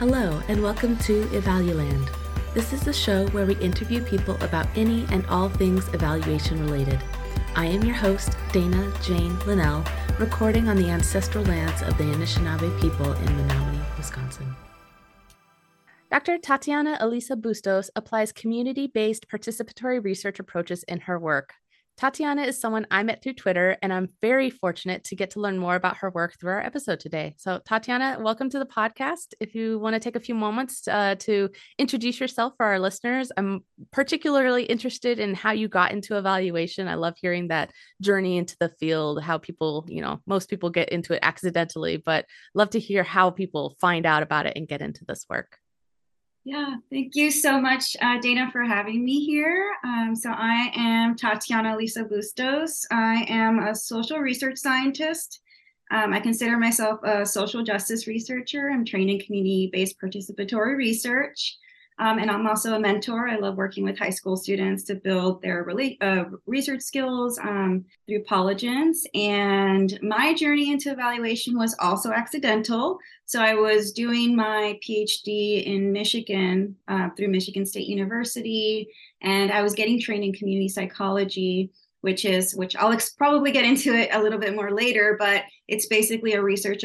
Hello, 0.00 0.40
and 0.48 0.62
welcome 0.62 0.96
to 1.00 1.26
Evaluland. 1.26 2.08
This 2.54 2.72
is 2.72 2.80
the 2.80 2.90
show 2.90 3.26
where 3.32 3.44
we 3.44 3.54
interview 3.56 4.02
people 4.02 4.34
about 4.42 4.66
any 4.74 5.04
and 5.10 5.26
all 5.26 5.50
things 5.50 5.88
evaluation 5.88 6.58
related. 6.62 6.98
I 7.54 7.66
am 7.66 7.84
your 7.84 7.96
host, 7.96 8.34
Dana 8.50 8.90
Jane 9.02 9.38
Linnell, 9.40 9.84
recording 10.18 10.70
on 10.70 10.76
the 10.76 10.88
ancestral 10.88 11.44
lands 11.44 11.82
of 11.82 11.98
the 11.98 12.04
Anishinaabe 12.04 12.80
people 12.80 13.12
in 13.12 13.26
Menomonie, 13.26 13.98
Wisconsin. 13.98 14.56
Dr. 16.10 16.38
Tatiana 16.38 16.96
Elisa 16.98 17.36
Bustos 17.36 17.90
applies 17.94 18.32
community 18.32 18.86
based 18.86 19.28
participatory 19.28 20.02
research 20.02 20.40
approaches 20.40 20.82
in 20.84 21.00
her 21.00 21.18
work. 21.18 21.56
Tatiana 22.00 22.44
is 22.44 22.58
someone 22.58 22.86
I 22.90 23.02
met 23.02 23.22
through 23.22 23.34
Twitter, 23.34 23.76
and 23.82 23.92
I'm 23.92 24.08
very 24.22 24.48
fortunate 24.48 25.04
to 25.04 25.14
get 25.14 25.32
to 25.32 25.40
learn 25.40 25.58
more 25.58 25.74
about 25.74 25.98
her 25.98 26.08
work 26.08 26.34
through 26.40 26.52
our 26.52 26.62
episode 26.62 26.98
today. 26.98 27.34
So, 27.36 27.60
Tatiana, 27.62 28.16
welcome 28.18 28.48
to 28.48 28.58
the 28.58 28.64
podcast. 28.64 29.34
If 29.38 29.54
you 29.54 29.78
want 29.78 29.92
to 29.92 30.00
take 30.00 30.16
a 30.16 30.20
few 30.20 30.34
moments 30.34 30.88
uh, 30.88 31.16
to 31.16 31.50
introduce 31.76 32.18
yourself 32.18 32.54
for 32.56 32.64
our 32.64 32.78
listeners, 32.78 33.30
I'm 33.36 33.66
particularly 33.92 34.62
interested 34.62 35.18
in 35.18 35.34
how 35.34 35.50
you 35.50 35.68
got 35.68 35.92
into 35.92 36.16
evaluation. 36.16 36.88
I 36.88 36.94
love 36.94 37.16
hearing 37.20 37.48
that 37.48 37.70
journey 38.00 38.38
into 38.38 38.56
the 38.58 38.70
field, 38.80 39.22
how 39.22 39.36
people, 39.36 39.84
you 39.86 40.00
know, 40.00 40.22
most 40.26 40.48
people 40.48 40.70
get 40.70 40.88
into 40.88 41.12
it 41.12 41.20
accidentally, 41.20 41.98
but 41.98 42.24
love 42.54 42.70
to 42.70 42.80
hear 42.80 43.02
how 43.02 43.28
people 43.28 43.76
find 43.78 44.06
out 44.06 44.22
about 44.22 44.46
it 44.46 44.54
and 44.56 44.66
get 44.66 44.80
into 44.80 45.04
this 45.04 45.26
work. 45.28 45.58
Yeah, 46.44 46.76
thank 46.90 47.16
you 47.16 47.30
so 47.30 47.60
much, 47.60 47.96
uh, 48.00 48.18
Dana, 48.18 48.50
for 48.50 48.62
having 48.62 49.04
me 49.04 49.24
here. 49.26 49.72
Um, 49.84 50.16
so, 50.16 50.30
I 50.30 50.72
am 50.74 51.14
Tatiana 51.14 51.76
Elisa 51.76 52.04
Bustos. 52.04 52.86
I 52.90 53.26
am 53.28 53.58
a 53.58 53.74
social 53.74 54.18
research 54.18 54.56
scientist. 54.56 55.40
Um, 55.90 56.14
I 56.14 56.20
consider 56.20 56.56
myself 56.56 57.00
a 57.02 57.26
social 57.26 57.62
justice 57.62 58.06
researcher. 58.06 58.70
I'm 58.70 58.86
trained 58.86 59.10
in 59.10 59.20
community 59.20 59.68
based 59.70 60.00
participatory 60.00 60.76
research. 60.76 61.58
Um, 62.00 62.18
and 62.18 62.30
I'm 62.30 62.46
also 62.46 62.74
a 62.74 62.80
mentor. 62.80 63.28
I 63.28 63.36
love 63.36 63.56
working 63.56 63.84
with 63.84 63.98
high 63.98 64.10
school 64.10 64.34
students 64.34 64.84
to 64.84 64.94
build 64.94 65.42
their 65.42 65.68
uh, 66.00 66.24
research 66.46 66.80
skills 66.80 67.38
um, 67.38 67.84
through 68.08 68.24
Polygence. 68.24 69.06
And 69.14 69.98
my 70.02 70.32
journey 70.32 70.72
into 70.72 70.90
evaluation 70.90 71.58
was 71.58 71.76
also 71.78 72.10
accidental. 72.10 72.98
So 73.26 73.42
I 73.42 73.54
was 73.54 73.92
doing 73.92 74.34
my 74.34 74.80
PhD 74.82 75.62
in 75.66 75.92
Michigan 75.92 76.74
uh, 76.88 77.10
through 77.16 77.28
Michigan 77.28 77.66
State 77.66 77.86
University, 77.86 78.88
and 79.20 79.52
I 79.52 79.60
was 79.60 79.74
getting 79.74 80.00
trained 80.00 80.24
in 80.24 80.32
community 80.32 80.68
psychology 80.68 81.70
which 82.02 82.24
is 82.24 82.54
which 82.54 82.74
I'll 82.76 82.92
ex- 82.92 83.10
probably 83.10 83.52
get 83.52 83.66
into 83.66 83.94
it 83.94 84.08
a 84.12 84.22
little 84.22 84.38
bit 84.38 84.54
more 84.54 84.70
later, 84.70 85.16
but 85.18 85.44
it's 85.68 85.86
basically 85.86 86.32
a 86.32 86.42
research 86.42 86.82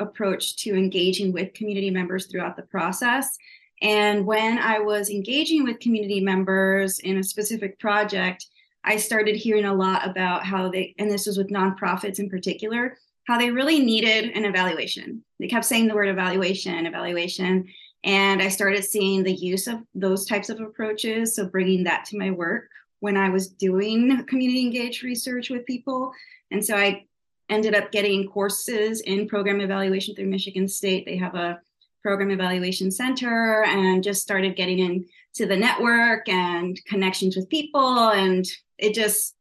approach 0.00 0.56
to 0.56 0.74
engaging 0.74 1.34
with 1.34 1.52
community 1.52 1.90
members 1.90 2.26
throughout 2.26 2.56
the 2.56 2.62
process. 2.62 3.36
And 3.84 4.24
when 4.24 4.58
I 4.58 4.78
was 4.78 5.10
engaging 5.10 5.62
with 5.62 5.78
community 5.78 6.18
members 6.18 6.98
in 7.00 7.18
a 7.18 7.22
specific 7.22 7.78
project, 7.78 8.46
I 8.82 8.96
started 8.96 9.36
hearing 9.36 9.66
a 9.66 9.74
lot 9.74 10.08
about 10.08 10.42
how 10.42 10.70
they, 10.70 10.94
and 10.98 11.10
this 11.10 11.26
was 11.26 11.36
with 11.36 11.50
nonprofits 11.50 12.18
in 12.18 12.30
particular, 12.30 12.96
how 13.28 13.38
they 13.38 13.50
really 13.50 13.80
needed 13.80 14.30
an 14.30 14.46
evaluation. 14.46 15.22
They 15.38 15.48
kept 15.48 15.66
saying 15.66 15.86
the 15.86 15.94
word 15.94 16.08
evaluation, 16.08 16.86
evaluation. 16.86 17.68
And 18.04 18.40
I 18.40 18.48
started 18.48 18.84
seeing 18.84 19.22
the 19.22 19.34
use 19.34 19.66
of 19.66 19.80
those 19.94 20.24
types 20.24 20.48
of 20.48 20.60
approaches. 20.60 21.36
So 21.36 21.46
bringing 21.46 21.84
that 21.84 22.06
to 22.06 22.18
my 22.18 22.30
work 22.30 22.70
when 23.00 23.18
I 23.18 23.28
was 23.28 23.48
doing 23.48 24.24
community 24.24 24.62
engaged 24.62 25.02
research 25.02 25.50
with 25.50 25.66
people. 25.66 26.10
And 26.50 26.64
so 26.64 26.74
I 26.74 27.04
ended 27.50 27.74
up 27.74 27.92
getting 27.92 28.28
courses 28.28 29.02
in 29.02 29.28
program 29.28 29.60
evaluation 29.60 30.14
through 30.14 30.28
Michigan 30.28 30.68
State. 30.68 31.04
They 31.04 31.16
have 31.16 31.34
a 31.34 31.60
program 32.04 32.30
evaluation 32.30 32.90
center 32.90 33.64
and 33.64 34.04
just 34.04 34.20
started 34.20 34.54
getting 34.54 34.78
into 34.78 35.46
the 35.46 35.56
network 35.56 36.28
and 36.28 36.78
connections 36.84 37.34
with 37.34 37.48
people. 37.48 38.10
And 38.10 38.46
it 38.78 38.94
just 38.94 39.34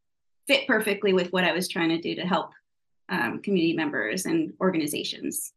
fit 0.47 0.65
perfectly 0.67 1.13
with 1.13 1.31
what 1.31 1.45
i 1.45 1.53
was 1.53 1.69
trying 1.69 1.87
to 1.89 2.01
do 2.01 2.15
to 2.15 2.21
help 2.21 2.51
um, 3.09 3.39
community 3.39 3.73
members 3.73 4.25
and 4.25 4.53
organizations. 4.59 5.53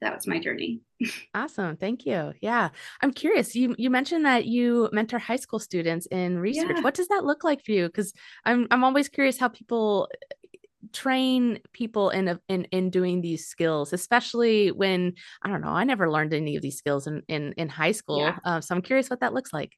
That 0.00 0.14
was 0.14 0.26
my 0.26 0.38
journey. 0.38 0.80
Awesome. 1.34 1.76
Thank 1.76 2.04
you. 2.06 2.34
Yeah. 2.40 2.70
I'm 3.00 3.12
curious 3.12 3.54
you 3.54 3.74
you 3.78 3.88
mentioned 3.88 4.26
that 4.26 4.44
you 4.46 4.88
mentor 4.92 5.18
high 5.18 5.36
school 5.36 5.58
students 5.58 6.06
in 6.06 6.38
research. 6.38 6.72
Yeah. 6.74 6.82
what 6.82 6.94
does 6.94 7.08
that 7.08 7.24
look 7.24 7.44
like 7.44 7.64
for 7.64 7.72
you? 7.72 7.86
Because 7.86 8.12
i'm 8.44 8.66
i'm 8.70 8.84
always 8.84 9.08
curious 9.08 9.38
how 9.38 9.48
people 9.48 10.08
train 10.92 11.58
people 11.72 12.10
in 12.10 12.38
in 12.48 12.64
in 12.64 12.90
doing 12.90 13.20
these 13.20 13.46
skills 13.46 13.92
especially 13.92 14.70
when 14.72 15.12
i 15.42 15.48
don't 15.48 15.60
know 15.60 15.68
i 15.68 15.84
never 15.84 16.10
learned 16.10 16.32
any 16.32 16.56
of 16.56 16.62
these 16.62 16.76
skills 16.76 17.06
in 17.06 17.22
in, 17.28 17.52
in 17.52 17.68
high 17.68 17.92
school 17.92 18.20
yeah. 18.20 18.38
uh, 18.44 18.60
so 18.60 18.74
i'm 18.74 18.82
curious 18.82 19.10
what 19.10 19.20
that 19.20 19.34
looks 19.34 19.52
like. 19.52 19.72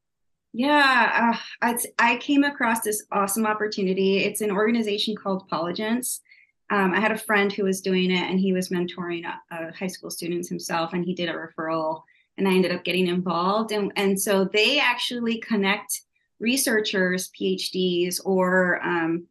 Yeah 0.52 1.34
uh, 1.62 1.76
i 1.98 2.16
came 2.16 2.44
across 2.44 2.80
this 2.80 3.04
awesome 3.10 3.46
opportunity. 3.46 4.18
It's 4.18 4.42
an 4.42 4.50
organization 4.50 5.16
called 5.16 5.48
Polygence. 5.48 6.20
Um, 6.70 6.94
i 6.94 7.00
had 7.00 7.12
a 7.12 7.18
friend 7.18 7.52
who 7.52 7.64
was 7.64 7.80
doing 7.80 8.10
it 8.10 8.30
and 8.30 8.38
he 8.38 8.52
was 8.52 8.68
mentoring 8.68 9.24
a 9.50 9.72
high 9.72 9.86
school 9.88 10.10
students 10.10 10.48
himself 10.48 10.92
and 10.92 11.04
he 11.04 11.14
did 11.14 11.28
a 11.28 11.34
referral 11.34 12.02
and 12.38 12.46
i 12.46 12.52
ended 12.52 12.72
up 12.72 12.84
getting 12.84 13.08
involved 13.08 13.72
and 13.72 13.92
and 13.96 14.20
so 14.20 14.44
they 14.44 14.78
actually 14.78 15.38
connect 15.38 16.02
researchers 16.38 17.30
phds 17.38 18.20
or 18.24 18.80
um, 18.82 19.26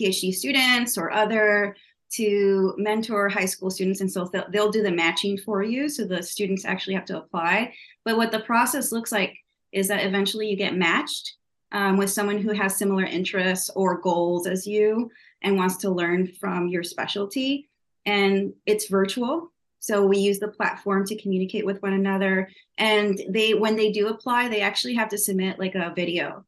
PhD 0.00 0.32
students 0.32 0.96
or 0.96 1.10
other 1.10 1.76
to 2.12 2.74
mentor 2.76 3.28
high 3.28 3.44
school 3.44 3.70
students. 3.70 4.00
And 4.00 4.10
so 4.10 4.24
they'll, 4.24 4.50
they'll 4.50 4.70
do 4.70 4.82
the 4.82 4.90
matching 4.90 5.38
for 5.38 5.62
you. 5.62 5.88
So 5.88 6.04
the 6.04 6.22
students 6.22 6.64
actually 6.64 6.94
have 6.94 7.04
to 7.06 7.18
apply. 7.18 7.74
But 8.04 8.16
what 8.16 8.32
the 8.32 8.40
process 8.40 8.90
looks 8.90 9.12
like 9.12 9.36
is 9.72 9.88
that 9.88 10.04
eventually 10.04 10.48
you 10.48 10.56
get 10.56 10.76
matched 10.76 11.34
um, 11.72 11.96
with 11.96 12.10
someone 12.10 12.38
who 12.38 12.52
has 12.52 12.76
similar 12.76 13.04
interests 13.04 13.70
or 13.76 14.00
goals 14.00 14.46
as 14.46 14.66
you 14.66 15.10
and 15.42 15.56
wants 15.56 15.76
to 15.78 15.90
learn 15.90 16.26
from 16.26 16.66
your 16.66 16.82
specialty. 16.82 17.68
And 18.06 18.54
it's 18.66 18.88
virtual. 18.88 19.52
So 19.78 20.04
we 20.04 20.18
use 20.18 20.40
the 20.40 20.48
platform 20.48 21.06
to 21.06 21.16
communicate 21.16 21.64
with 21.64 21.80
one 21.80 21.92
another. 21.92 22.50
And 22.76 23.20
they, 23.28 23.54
when 23.54 23.76
they 23.76 23.92
do 23.92 24.08
apply, 24.08 24.48
they 24.48 24.60
actually 24.60 24.94
have 24.94 25.08
to 25.10 25.18
submit 25.18 25.58
like 25.58 25.76
a 25.76 25.92
video 25.94 26.44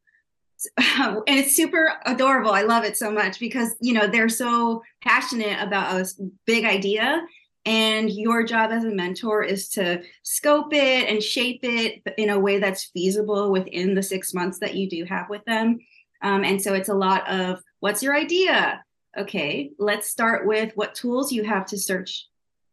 and 0.98 1.22
it's 1.26 1.56
super 1.56 1.92
adorable. 2.06 2.50
I 2.50 2.62
love 2.62 2.84
it 2.84 2.96
so 2.96 3.10
much 3.10 3.38
because 3.40 3.74
you 3.80 3.92
know 3.94 4.06
they're 4.06 4.28
so 4.28 4.82
passionate 5.02 5.60
about 5.60 6.00
a 6.00 6.06
big 6.46 6.64
idea, 6.64 7.22
and 7.64 8.10
your 8.10 8.42
job 8.42 8.70
as 8.72 8.84
a 8.84 8.90
mentor 8.90 9.42
is 9.42 9.68
to 9.70 10.02
scope 10.22 10.72
it 10.72 11.08
and 11.08 11.22
shape 11.22 11.60
it 11.62 12.02
in 12.18 12.30
a 12.30 12.38
way 12.38 12.58
that's 12.58 12.90
feasible 12.92 13.52
within 13.52 13.94
the 13.94 14.02
six 14.02 14.34
months 14.34 14.58
that 14.58 14.74
you 14.74 14.88
do 14.88 15.04
have 15.04 15.28
with 15.28 15.44
them. 15.44 15.78
Um, 16.22 16.44
and 16.44 16.60
so 16.60 16.74
it's 16.74 16.88
a 16.88 16.94
lot 16.94 17.28
of 17.28 17.62
what's 17.80 18.02
your 18.02 18.16
idea? 18.16 18.82
Okay, 19.16 19.70
let's 19.78 20.08
start 20.08 20.46
with 20.46 20.72
what 20.74 20.94
tools 20.94 21.32
you 21.32 21.44
have 21.44 21.66
to 21.66 21.78
search 21.78 22.26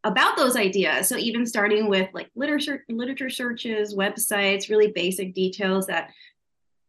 about 0.04 0.38
those 0.38 0.56
ideas. 0.56 1.08
So 1.10 1.18
even 1.18 1.46
starting 1.46 1.90
with 1.90 2.10
like 2.14 2.30
literature 2.36 2.86
literature 2.88 3.30
searches, 3.30 3.96
websites, 3.96 4.70
really 4.70 4.92
basic 4.92 5.34
details 5.34 5.88
that 5.88 6.12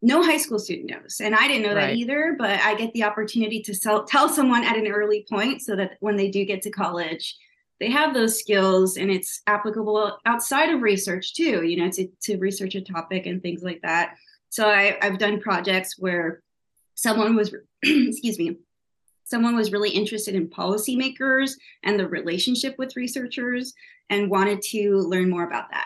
no 0.01 0.23
high 0.23 0.37
school 0.37 0.59
student 0.59 0.89
knows. 0.89 1.21
And 1.21 1.35
I 1.35 1.47
didn't 1.47 1.63
know 1.63 1.75
right. 1.75 1.87
that 1.87 1.95
either, 1.95 2.35
but 2.37 2.59
I 2.59 2.75
get 2.75 2.91
the 2.93 3.03
opportunity 3.03 3.61
to 3.61 3.73
sell, 3.73 4.03
tell 4.03 4.29
someone 4.29 4.63
at 4.63 4.77
an 4.77 4.87
early 4.87 5.25
point 5.29 5.61
so 5.61 5.75
that 5.75 5.97
when 5.99 6.15
they 6.15 6.29
do 6.29 6.43
get 6.43 6.63
to 6.63 6.71
college, 6.71 7.37
they 7.79 7.89
have 7.91 8.13
those 8.13 8.39
skills 8.39 8.97
and 8.97 9.11
it's 9.11 9.41
applicable 9.47 10.17
outside 10.25 10.69
of 10.69 10.81
research 10.81 11.33
too, 11.33 11.63
you 11.63 11.77
know, 11.77 11.89
to, 11.91 12.07
to 12.23 12.37
research 12.37 12.75
a 12.75 12.81
topic 12.81 13.25
and 13.25 13.41
things 13.41 13.63
like 13.63 13.81
that. 13.83 14.15
So 14.49 14.67
I, 14.67 14.97
I've 15.01 15.17
done 15.17 15.39
projects 15.39 15.97
where 15.97 16.41
someone 16.95 17.35
was, 17.35 17.53
excuse 17.83 18.39
me, 18.39 18.57
someone 19.23 19.55
was 19.55 19.71
really 19.71 19.91
interested 19.91 20.35
in 20.35 20.49
policymakers 20.49 21.53
and 21.83 21.99
the 21.99 22.07
relationship 22.07 22.75
with 22.77 22.95
researchers 22.95 23.73
and 24.09 24.29
wanted 24.29 24.61
to 24.61 24.97
learn 24.97 25.29
more 25.29 25.43
about 25.43 25.69
that 25.71 25.85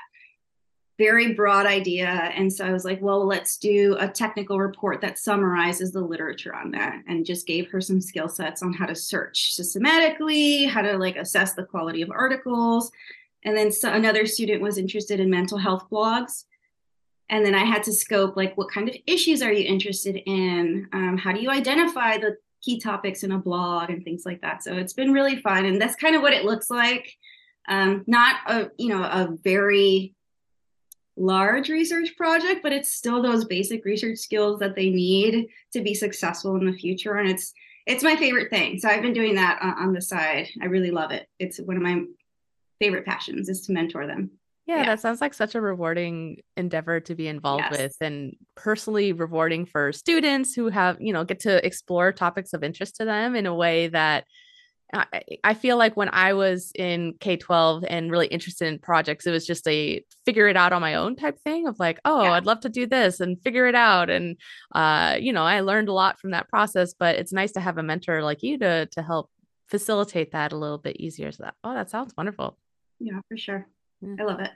very 0.98 1.34
broad 1.34 1.66
idea. 1.66 2.08
And 2.08 2.52
so 2.52 2.66
I 2.66 2.72
was 2.72 2.86
like, 2.86 3.02
well, 3.02 3.26
let's 3.26 3.58
do 3.58 3.98
a 4.00 4.08
technical 4.08 4.60
report 4.60 5.02
that 5.02 5.20
summarizes 5.20 5.92
the 5.92 6.02
literature 6.02 6.56
on 6.56 6.72
that 6.72 7.02
and 7.08 7.26
just 7.26 7.46
gave 7.46 7.70
her 7.72 7.82
some 7.82 8.00
skill 8.00 8.30
sets 8.30 8.64
on 8.64 8.74
how 8.74 8.86
to 8.86 8.96
search 8.96 9.54
systematically, 9.54 10.66
how 10.66 10.82
to 10.82 10.98
like 10.98 11.18
assess 11.18 11.54
the 11.54 11.66
quality 11.66 12.02
of 12.02 12.12
articles. 12.12 12.92
And 13.44 13.56
then 13.56 13.72
so 13.72 13.92
another 13.92 14.26
student 14.26 14.62
was 14.62 14.78
interested 14.78 15.20
in 15.20 15.30
mental 15.30 15.58
health 15.58 15.86
blogs. 15.92 16.46
And 17.30 17.46
then 17.46 17.56
I 17.56 17.66
had 17.66 17.84
to 17.84 17.94
scope 17.94 18.38
like, 18.38 18.58
what 18.58 18.72
kind 18.72 18.88
of 18.88 18.96
issues 19.06 19.42
are 19.42 19.52
you 19.52 19.68
interested 19.68 20.16
in? 20.26 20.88
Um, 20.94 21.18
how 21.18 21.32
do 21.34 21.42
you 21.42 21.50
identify 21.50 22.18
the 22.18 22.38
key 22.64 22.80
topics 22.80 23.24
in 23.24 23.32
a 23.32 23.38
blog 23.38 23.90
and 23.90 24.04
things 24.04 24.24
like 24.26 24.42
that? 24.42 24.64
So 24.64 24.74
it's 24.74 24.94
been 24.94 25.12
really 25.12 25.42
fun. 25.42 25.66
And 25.66 25.82
that's 25.82 25.96
kind 25.96 26.16
of 26.16 26.22
what 26.22 26.34
it 26.34 26.46
looks 26.46 26.70
like. 26.70 27.16
Um, 27.68 28.04
not 28.08 28.38
a, 28.48 28.70
you 28.78 28.90
know, 28.90 29.04
a 29.04 29.36
very 29.44 30.15
large 31.18 31.70
research 31.70 32.16
project, 32.18 32.62
but 32.62 32.74
it's 32.74 32.94
still 32.94 33.22
those 33.22 33.46
basic 33.46 33.86
research 33.86 34.18
skills 34.18 34.60
that 34.60 34.76
they 34.76 34.90
need 34.90 35.48
to 35.74 35.82
be 35.82 35.94
successful 35.94 36.56
in 36.56 36.66
the 36.66 36.78
future. 36.78 37.16
And 37.16 37.30
it's 37.30 37.54
it's 37.86 38.04
my 38.04 38.16
favorite 38.16 38.50
thing. 38.50 38.80
So 38.80 38.90
I've 38.90 39.04
been 39.04 39.14
doing 39.14 39.36
that 39.36 39.60
uh, 39.62 39.82
on 39.84 39.94
the 39.94 40.02
side. 40.02 40.50
I 40.62 40.66
really 40.66 40.92
love 40.92 41.12
it. 41.12 41.28
It's 41.40 41.60
one 41.60 41.78
of 41.78 41.84
my 41.84 42.02
favorite 42.80 43.06
passions 43.06 43.48
is 43.48 43.62
to 43.62 43.74
mentor 43.74 44.08
them. 44.08 44.32
Yeah, 44.66 44.78
yeah, 44.78 44.86
that 44.88 45.00
sounds 45.00 45.22
like 45.22 45.36
such 45.36 45.54
a 45.54 45.62
rewarding 45.62 46.38
endeavor 46.58 47.00
to 47.02 47.14
be 47.14 47.28
involved 47.28 47.66
yes. 47.70 47.80
with 47.80 47.96
and 48.02 48.36
personally 48.56 49.14
rewarding 49.14 49.68
for 49.68 49.92
students 49.92 50.56
who 50.56 50.70
have, 50.70 50.98
you 51.00 51.14
know, 51.14 51.24
get 51.24 51.42
to 51.42 51.64
explore 51.64 52.12
topics 52.12 52.52
of 52.54 52.64
interest 52.64 52.96
to 52.96 53.06
them 53.06 53.36
in 53.36 53.46
a 53.46 53.54
way 53.54 53.90
that 53.90 54.26
I, 54.96 55.22
I 55.44 55.54
feel 55.54 55.78
like 55.78 55.98
when 55.98 56.10
I 56.12 56.34
was 56.34 56.72
in 56.74 57.16
K 57.20 57.38
12 57.38 57.86
and 57.88 58.12
really 58.12 58.28
interested 58.28 58.68
in 58.68 58.80
projects, 58.80 59.28
it 59.28 59.32
was 59.32 59.46
just 59.46 59.68
a 59.68 60.04
figure 60.26 60.48
it 60.48 60.58
out 60.58 60.74
on 60.74 60.82
my 60.82 60.96
own 60.96 61.16
type 61.16 61.40
thing 61.42 61.68
of 61.68 61.80
like, 61.80 62.00
oh, 62.06 62.24
yeah. 62.24 62.32
I'd 62.32 62.46
love 62.46 62.62
to 62.62 62.70
do 62.70 62.86
this 62.88 63.20
and 63.20 63.42
figure 63.42 63.68
it 63.68 63.76
out. 63.76 64.10
And, 64.10 64.38
uh, 64.74 65.18
you 65.20 65.34
know, 65.34 65.44
I 65.44 65.60
learned 65.62 65.90
a 65.90 65.94
lot 65.94 66.20
from 66.20 66.32
that 66.32 66.50
process, 66.50 66.94
but 66.98 67.16
it's 67.16 67.34
nice 67.34 67.52
to 67.54 67.60
have 67.60 67.78
a 67.78 67.84
mentor 67.84 68.24
like 68.24 68.44
you 68.44 68.58
to, 68.60 68.86
to 68.88 69.02
help 69.02 69.30
facilitate 69.68 70.32
that 70.32 70.54
a 70.54 70.58
little 70.58 70.78
bit 70.78 70.98
easier. 70.98 71.32
So 71.32 71.44
that, 71.44 71.56
oh, 71.64 71.74
that 71.74 71.90
sounds 71.90 72.14
wonderful. 72.18 72.58
Yeah, 73.00 73.20
for 73.28 73.38
sure. 73.38 73.68
Yeah. 74.02 74.16
I 74.20 74.24
love 74.24 74.40
it. 74.40 74.52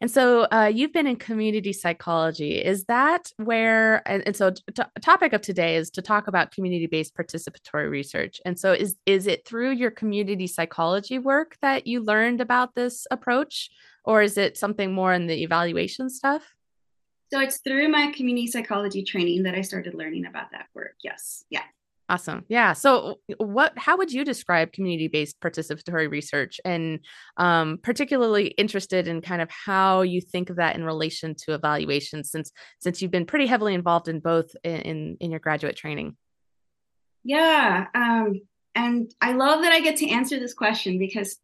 And 0.00 0.10
so 0.10 0.42
uh, 0.52 0.70
you've 0.72 0.92
been 0.92 1.08
in 1.08 1.16
community 1.16 1.72
psychology. 1.72 2.64
Is 2.64 2.84
that 2.84 3.32
where, 3.36 4.08
and, 4.08 4.22
and 4.26 4.36
so 4.36 4.50
t- 4.50 4.82
topic 5.00 5.32
of 5.32 5.40
today 5.40 5.76
is 5.76 5.90
to 5.90 6.02
talk 6.02 6.28
about 6.28 6.52
community-based 6.52 7.16
participatory 7.16 7.90
research. 7.90 8.40
And 8.44 8.58
so 8.58 8.72
is, 8.72 8.94
is 9.06 9.26
it 9.26 9.44
through 9.44 9.72
your 9.72 9.90
community 9.90 10.46
psychology 10.46 11.18
work 11.18 11.56
that 11.62 11.86
you 11.86 12.00
learned 12.00 12.40
about 12.40 12.74
this 12.74 13.06
approach? 13.10 13.70
Or 14.04 14.22
is 14.22 14.38
it 14.38 14.56
something 14.56 14.92
more 14.92 15.12
in 15.12 15.26
the 15.26 15.42
evaluation 15.42 16.08
stuff? 16.08 16.54
So 17.30 17.40
it's 17.40 17.58
through 17.58 17.88
my 17.88 18.12
community 18.12 18.46
psychology 18.46 19.02
training 19.02 19.42
that 19.42 19.54
I 19.54 19.60
started 19.60 19.94
learning 19.94 20.24
about 20.26 20.52
that 20.52 20.66
work. 20.74 20.94
Yes. 21.02 21.44
Yeah. 21.50 21.64
Awesome. 22.10 22.46
Yeah. 22.48 22.72
So, 22.72 23.20
what? 23.36 23.74
How 23.76 23.98
would 23.98 24.10
you 24.10 24.24
describe 24.24 24.72
community-based 24.72 25.38
participatory 25.40 26.10
research, 26.10 26.58
and 26.64 27.00
um, 27.36 27.78
particularly 27.82 28.46
interested 28.46 29.08
in 29.08 29.20
kind 29.20 29.42
of 29.42 29.50
how 29.50 30.00
you 30.00 30.22
think 30.22 30.48
of 30.48 30.56
that 30.56 30.74
in 30.74 30.84
relation 30.84 31.34
to 31.40 31.52
evaluation, 31.52 32.24
since 32.24 32.50
since 32.78 33.02
you've 33.02 33.10
been 33.10 33.26
pretty 33.26 33.44
heavily 33.44 33.74
involved 33.74 34.08
in 34.08 34.20
both 34.20 34.56
in 34.64 35.18
in 35.20 35.30
your 35.30 35.40
graduate 35.40 35.76
training. 35.76 36.16
Yeah, 37.24 37.88
um, 37.94 38.40
and 38.74 39.14
I 39.20 39.32
love 39.32 39.60
that 39.60 39.72
I 39.72 39.80
get 39.80 39.96
to 39.98 40.08
answer 40.08 40.38
this 40.38 40.54
question 40.54 40.98
because 40.98 41.36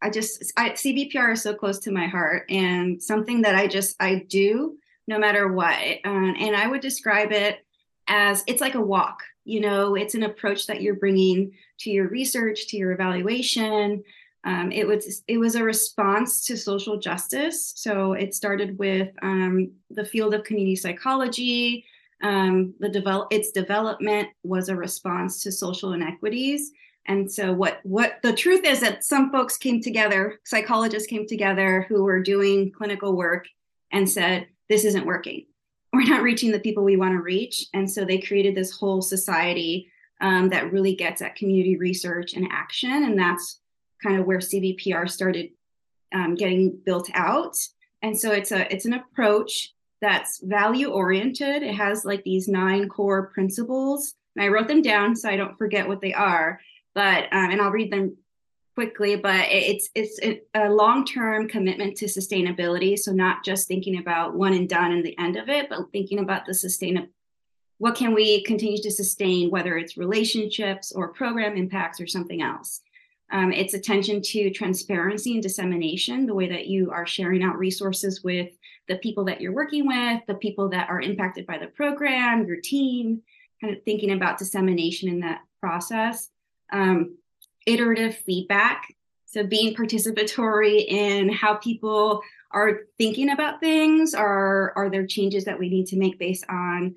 I 0.00 0.08
just 0.08 0.50
I, 0.56 0.70
CBPR 0.70 1.34
is 1.34 1.42
so 1.42 1.52
close 1.52 1.80
to 1.80 1.92
my 1.92 2.06
heart 2.06 2.46
and 2.48 3.02
something 3.02 3.42
that 3.42 3.54
I 3.54 3.66
just 3.66 3.96
I 4.00 4.24
do 4.26 4.78
no 5.06 5.18
matter 5.18 5.52
what, 5.52 5.76
uh, 5.78 6.08
and 6.08 6.56
I 6.56 6.68
would 6.68 6.80
describe 6.80 7.32
it 7.32 7.58
as 8.08 8.42
it's 8.46 8.62
like 8.62 8.76
a 8.76 8.80
walk 8.80 9.22
you 9.46 9.60
know 9.60 9.94
it's 9.94 10.14
an 10.14 10.24
approach 10.24 10.66
that 10.66 10.82
you're 10.82 10.96
bringing 10.96 11.52
to 11.78 11.90
your 11.90 12.08
research 12.08 12.66
to 12.68 12.76
your 12.76 12.92
evaluation. 12.92 14.02
Um, 14.44 14.70
it 14.70 14.86
was 14.86 15.22
it 15.26 15.38
was 15.38 15.54
a 15.54 15.64
response 15.64 16.44
to 16.46 16.56
social 16.56 16.98
justice. 16.98 17.72
So 17.76 18.12
it 18.12 18.34
started 18.34 18.78
with 18.78 19.08
um, 19.22 19.72
the 19.90 20.04
field 20.04 20.34
of 20.34 20.44
community 20.44 20.76
psychology. 20.76 21.84
Um, 22.22 22.74
the 22.80 22.88
develop 22.88 23.32
its 23.32 23.50
development 23.50 24.28
was 24.42 24.68
a 24.68 24.76
response 24.76 25.42
to 25.42 25.52
social 25.52 25.92
inequities. 25.92 26.72
And 27.06 27.30
so 27.30 27.52
what 27.52 27.80
what 27.84 28.18
the 28.22 28.32
truth 28.32 28.64
is 28.64 28.80
that 28.80 29.04
some 29.04 29.30
folks 29.30 29.56
came 29.56 29.80
together 29.80 30.40
psychologists 30.44 31.08
came 31.08 31.26
together 31.26 31.86
who 31.88 32.02
were 32.02 32.20
doing 32.20 32.72
clinical 32.72 33.16
work 33.16 33.46
and 33.92 34.10
said 34.10 34.48
this 34.68 34.84
isn't 34.84 35.06
working 35.06 35.46
we're 35.96 36.08
not 36.08 36.22
reaching 36.22 36.52
the 36.52 36.60
people 36.60 36.84
we 36.84 36.96
want 36.96 37.14
to 37.14 37.22
reach. 37.22 37.66
And 37.74 37.90
so 37.90 38.04
they 38.04 38.18
created 38.18 38.54
this 38.54 38.72
whole 38.72 39.02
society 39.02 39.90
um, 40.20 40.48
that 40.50 40.72
really 40.72 40.94
gets 40.94 41.22
at 41.22 41.36
community 41.36 41.76
research 41.76 42.34
and 42.34 42.48
action. 42.50 43.04
And 43.04 43.18
that's 43.18 43.60
kind 44.02 44.18
of 44.18 44.26
where 44.26 44.38
CBPR 44.38 45.10
started 45.10 45.50
um, 46.14 46.34
getting 46.34 46.78
built 46.84 47.10
out. 47.14 47.56
And 48.02 48.18
so 48.18 48.32
it's 48.32 48.52
a 48.52 48.72
it's 48.72 48.84
an 48.84 48.94
approach 48.94 49.72
that's 50.00 50.40
value 50.42 50.88
oriented. 50.88 51.62
It 51.62 51.74
has 51.74 52.04
like 52.04 52.22
these 52.24 52.48
nine 52.48 52.88
core 52.88 53.28
principles, 53.28 54.14
and 54.34 54.44
I 54.44 54.48
wrote 54.48 54.68
them 54.68 54.82
down 54.82 55.16
so 55.16 55.28
I 55.28 55.36
don't 55.36 55.56
forget 55.56 55.88
what 55.88 56.00
they 56.00 56.12
are. 56.12 56.60
But 56.94 57.24
um, 57.32 57.50
and 57.50 57.60
I'll 57.60 57.70
read 57.70 57.90
them 57.90 58.16
quickly, 58.76 59.16
but 59.16 59.46
it's 59.50 59.88
it's 59.94 60.20
a 60.54 60.68
long-term 60.68 61.48
commitment 61.48 61.96
to 61.96 62.04
sustainability. 62.04 62.96
So 62.98 63.10
not 63.10 63.42
just 63.42 63.66
thinking 63.66 63.98
about 63.98 64.34
one 64.34 64.52
and 64.52 64.68
done 64.68 64.92
and 64.92 65.02
the 65.04 65.18
end 65.18 65.36
of 65.36 65.48
it, 65.48 65.70
but 65.70 65.90
thinking 65.92 66.18
about 66.18 66.44
the 66.44 66.52
sustainable. 66.52 67.08
What 67.78 67.94
can 67.94 68.14
we 68.14 68.42
continue 68.44 68.80
to 68.82 68.90
sustain, 68.90 69.50
whether 69.50 69.78
it's 69.78 69.96
relationships 69.96 70.92
or 70.92 71.14
program 71.14 71.56
impacts 71.56 72.00
or 72.02 72.06
something 72.06 72.42
else? 72.42 72.82
Um, 73.32 73.50
it's 73.50 73.74
attention 73.74 74.20
to 74.22 74.50
transparency 74.50 75.32
and 75.32 75.42
dissemination, 75.42 76.26
the 76.26 76.34
way 76.34 76.48
that 76.48 76.66
you 76.66 76.90
are 76.90 77.06
sharing 77.06 77.42
out 77.42 77.58
resources 77.58 78.22
with 78.22 78.50
the 78.88 78.96
people 78.96 79.24
that 79.24 79.40
you're 79.40 79.52
working 79.52 79.86
with, 79.86 80.20
the 80.26 80.34
people 80.34 80.68
that 80.68 80.88
are 80.90 81.00
impacted 81.00 81.46
by 81.46 81.58
the 81.58 81.66
program, 81.66 82.46
your 82.46 82.60
team, 82.60 83.22
kind 83.60 83.74
of 83.74 83.82
thinking 83.84 84.12
about 84.12 84.38
dissemination 84.38 85.08
in 85.08 85.20
that 85.20 85.40
process. 85.60 86.28
Um, 86.70 87.16
iterative 87.66 88.16
feedback. 88.16 88.94
So 89.26 89.44
being 89.44 89.74
participatory 89.74 90.86
in 90.86 91.28
how 91.28 91.54
people 91.56 92.22
are 92.52 92.82
thinking 92.96 93.30
about 93.30 93.60
things, 93.60 94.14
are 94.14 94.72
are 94.76 94.88
there 94.88 95.06
changes 95.06 95.44
that 95.44 95.58
we 95.58 95.68
need 95.68 95.86
to 95.88 95.96
make 95.96 96.18
based 96.18 96.44
on 96.48 96.94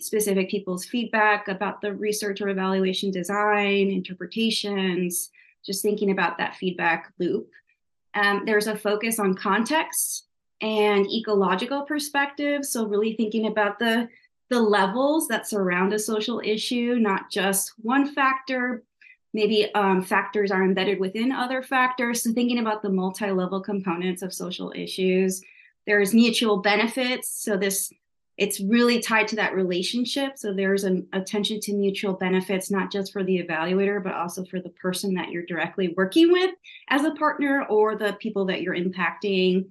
specific 0.00 0.48
people's 0.48 0.86
feedback 0.86 1.48
about 1.48 1.82
the 1.82 1.92
research 1.92 2.40
or 2.40 2.48
evaluation 2.48 3.10
design, 3.10 3.90
interpretations, 3.90 5.30
just 5.64 5.82
thinking 5.82 6.10
about 6.10 6.38
that 6.38 6.56
feedback 6.56 7.12
loop. 7.18 7.50
Um, 8.14 8.44
there's 8.46 8.68
a 8.68 8.76
focus 8.76 9.18
on 9.18 9.34
context 9.34 10.26
and 10.60 11.10
ecological 11.10 11.82
perspective. 11.82 12.64
So 12.64 12.86
really 12.86 13.14
thinking 13.14 13.46
about 13.48 13.78
the 13.78 14.08
the 14.48 14.60
levels 14.60 15.28
that 15.28 15.48
surround 15.48 15.94
a 15.94 15.98
social 15.98 16.40
issue, 16.44 16.96
not 16.98 17.30
just 17.30 17.72
one 17.78 18.14
factor, 18.14 18.82
maybe 19.32 19.72
um, 19.74 20.02
factors 20.02 20.50
are 20.50 20.62
embedded 20.62 21.00
within 21.00 21.32
other 21.32 21.62
factors. 21.62 22.22
So 22.22 22.32
thinking 22.32 22.58
about 22.58 22.82
the 22.82 22.90
multi-level 22.90 23.60
components 23.60 24.22
of 24.22 24.32
social 24.32 24.72
issues. 24.74 25.42
There's 25.86 26.14
mutual 26.14 26.58
benefits. 26.58 27.28
So 27.42 27.56
this 27.56 27.92
it's 28.38 28.60
really 28.60 28.98
tied 29.00 29.28
to 29.28 29.36
that 29.36 29.54
relationship. 29.54 30.38
So 30.38 30.54
there's 30.54 30.84
an 30.84 31.06
attention 31.12 31.60
to 31.60 31.74
mutual 31.74 32.14
benefits, 32.14 32.70
not 32.70 32.90
just 32.90 33.12
for 33.12 33.22
the 33.22 33.42
evaluator, 33.42 34.02
but 34.02 34.14
also 34.14 34.44
for 34.44 34.58
the 34.58 34.70
person 34.70 35.14
that 35.14 35.30
you're 35.30 35.44
directly 35.44 35.94
working 35.96 36.32
with 36.32 36.50
as 36.88 37.04
a 37.04 37.12
partner 37.12 37.66
or 37.68 37.94
the 37.94 38.14
people 38.14 38.46
that 38.46 38.62
you're 38.62 38.74
impacting, 38.74 39.66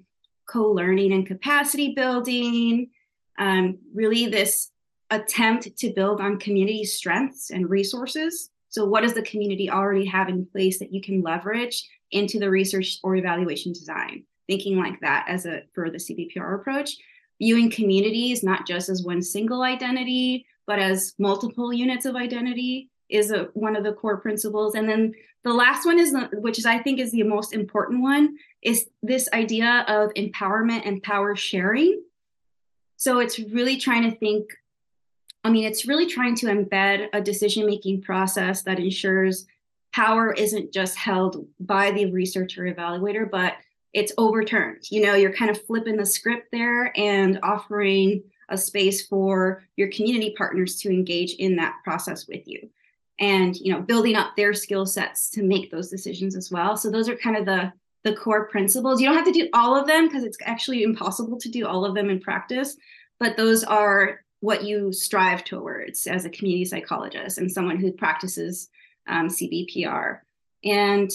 co-learning 0.47 1.11
and 1.11 1.25
capacity 1.25 1.93
building. 1.95 2.91
Um, 3.39 3.79
really 3.95 4.27
this 4.27 4.69
attempt 5.09 5.75
to 5.77 5.91
build 5.93 6.21
on 6.21 6.37
community 6.37 6.85
strengths 6.85 7.49
and 7.49 7.67
resources 7.67 8.50
so, 8.71 8.85
what 8.85 9.01
does 9.01 9.13
the 9.13 9.21
community 9.21 9.69
already 9.69 10.05
have 10.05 10.29
in 10.29 10.45
place 10.45 10.79
that 10.79 10.93
you 10.93 11.01
can 11.01 11.21
leverage 11.21 11.87
into 12.11 12.39
the 12.39 12.49
research 12.49 12.99
or 13.03 13.17
evaluation 13.17 13.73
design? 13.73 14.23
Thinking 14.47 14.77
like 14.77 14.99
that 15.01 15.25
as 15.27 15.45
a 15.45 15.63
for 15.75 15.89
the 15.89 15.97
CBPR 15.97 16.55
approach, 16.55 16.91
viewing 17.37 17.69
communities 17.69 18.43
not 18.43 18.65
just 18.65 18.87
as 18.87 19.03
one 19.03 19.21
single 19.21 19.61
identity, 19.61 20.45
but 20.65 20.79
as 20.79 21.13
multiple 21.19 21.73
units 21.73 22.05
of 22.05 22.15
identity 22.15 22.89
is 23.09 23.31
a, 23.31 23.49
one 23.55 23.75
of 23.75 23.83
the 23.83 23.91
core 23.91 24.17
principles. 24.17 24.73
And 24.73 24.87
then 24.87 25.13
the 25.43 25.53
last 25.53 25.85
one 25.85 25.99
is, 25.99 26.13
the, 26.13 26.29
which 26.35 26.57
is 26.57 26.65
I 26.65 26.79
think 26.79 27.01
is 27.01 27.11
the 27.11 27.23
most 27.23 27.53
important 27.53 28.01
one, 28.01 28.37
is 28.61 28.87
this 29.03 29.27
idea 29.33 29.83
of 29.89 30.13
empowerment 30.13 30.87
and 30.87 31.03
power 31.03 31.35
sharing. 31.35 32.01
So 32.95 33.19
it's 33.19 33.37
really 33.37 33.75
trying 33.75 34.09
to 34.09 34.15
think 34.15 34.45
I 35.43 35.49
mean, 35.49 35.65
it's 35.65 35.87
really 35.87 36.05
trying 36.05 36.35
to 36.35 36.47
embed 36.47 37.07
a 37.13 37.21
decision 37.21 37.65
making 37.65 38.01
process 38.01 38.61
that 38.63 38.79
ensures 38.79 39.47
power 39.91 40.31
isn't 40.31 40.71
just 40.71 40.95
held 40.95 41.45
by 41.59 41.91
the 41.91 42.11
researcher 42.11 42.63
evaluator, 42.63 43.29
but 43.29 43.53
it's 43.93 44.13
overturned. 44.17 44.89
You 44.89 45.05
know, 45.05 45.15
you're 45.15 45.33
kind 45.33 45.51
of 45.51 45.61
flipping 45.65 45.97
the 45.97 46.05
script 46.05 46.47
there 46.51 46.97
and 46.97 47.39
offering 47.43 48.23
a 48.49 48.57
space 48.57 49.05
for 49.05 49.63
your 49.75 49.89
community 49.89 50.33
partners 50.37 50.77
to 50.77 50.89
engage 50.89 51.33
in 51.33 51.55
that 51.57 51.75
process 51.83 52.27
with 52.27 52.47
you. 52.47 52.69
And 53.19 53.55
you 53.55 53.71
know 53.71 53.81
building 53.81 54.15
up 54.15 54.35
their 54.35 54.53
skill 54.53 54.85
sets 54.85 55.29
to 55.31 55.43
make 55.43 55.69
those 55.69 55.89
decisions 55.89 56.35
as 56.35 56.49
well. 56.49 56.75
So 56.75 56.89
those 56.89 57.07
are 57.07 57.15
kind 57.15 57.37
of 57.37 57.45
the 57.45 57.71
the 58.03 58.15
core 58.15 58.47
principles. 58.47 58.99
You 58.99 59.07
don't 59.07 59.15
have 59.15 59.31
to 59.31 59.31
do 59.31 59.47
all 59.53 59.75
of 59.79 59.85
them 59.85 60.07
because 60.07 60.23
it's 60.23 60.37
actually 60.43 60.81
impossible 60.81 61.37
to 61.37 61.49
do 61.49 61.67
all 61.67 61.85
of 61.85 61.93
them 61.93 62.09
in 62.09 62.19
practice 62.19 62.77
but 63.21 63.37
those 63.37 63.63
are 63.63 64.25
what 64.41 64.63
you 64.63 64.91
strive 64.91 65.43
towards 65.43 66.07
as 66.07 66.25
a 66.25 66.29
community 66.29 66.65
psychologist 66.65 67.37
and 67.37 67.51
someone 67.51 67.77
who 67.77 67.91
practices 67.91 68.69
um, 69.07 69.27
CBPR. 69.27 70.19
And 70.63 71.09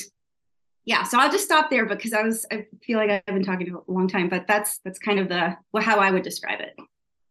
yeah, 0.85 1.02
so 1.02 1.18
I'll 1.18 1.30
just 1.30 1.45
stop 1.45 1.68
there 1.68 1.85
because 1.85 2.12
I 2.12 2.23
was 2.23 2.47
I 2.50 2.66
feel 2.83 2.99
like 2.99 3.11
I've 3.11 3.26
been 3.26 3.45
talking 3.45 3.75
a 3.75 3.92
long 3.92 4.09
time, 4.09 4.28
but 4.28 4.47
that's 4.47 4.78
that's 4.78 4.99
kind 4.99 5.18
of 5.18 5.28
the 5.28 5.56
how 5.80 5.99
I 5.99 6.11
would 6.11 6.23
describe 6.23 6.61
it. 6.61 6.76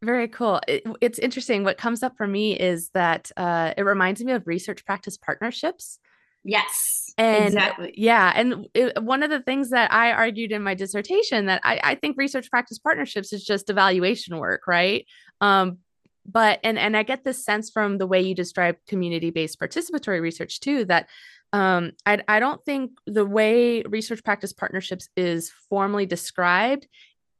Very 0.04 0.28
cool. 0.28 0.62
It, 0.68 0.84
it's 1.02 1.18
interesting. 1.18 1.64
What 1.64 1.78
comes 1.78 2.04
up 2.04 2.18
for 2.18 2.28
me 2.28 2.60
is 2.60 2.90
that 2.90 3.32
uh, 3.38 3.74
it 3.78 3.82
reminds 3.84 4.24
me 4.24 4.34
of 4.34 4.46
research 4.46 4.86
practice 4.86 5.18
partnerships. 5.18 6.00
Yes. 6.44 7.12
And 7.18 7.46
exactly. 7.46 7.94
yeah. 7.98 8.32
And 8.36 8.68
it, 8.76 9.02
one 9.02 9.24
of 9.24 9.32
the 9.32 9.42
things 9.42 9.72
that 9.72 9.92
I 9.92 10.12
argued 10.12 10.52
in 10.52 10.62
my 10.62 10.76
dissertation 10.76 11.48
that 11.48 11.62
I, 11.64 11.80
I 11.82 11.96
think 11.96 12.18
research 12.18 12.52
practice 12.52 12.78
partnerships 12.78 13.34
is 13.34 13.44
just 13.44 13.72
evaluation 13.72 14.38
work, 14.38 14.68
right? 14.68 15.08
Um, 15.42 15.80
but 16.26 16.60
and 16.64 16.78
and 16.78 16.98
I 16.98 17.04
get 17.04 17.24
this 17.24 17.44
sense 17.44 17.70
from 17.70 17.98
the 17.98 18.08
way 18.08 18.22
you 18.22 18.36
describe 18.36 18.78
community-based 18.88 19.60
participatory 19.60 20.22
research 20.22 20.60
too 20.60 20.86
that 20.86 21.08
um, 21.54 21.92
I, 22.06 22.22
I 22.28 22.40
don't 22.40 22.64
think 22.66 22.92
the 23.06 23.26
way 23.26 23.84
research 23.84 24.24
practice 24.24 24.52
partnerships 24.52 25.08
is 25.16 25.52
formally 25.70 26.06
described 26.06 26.88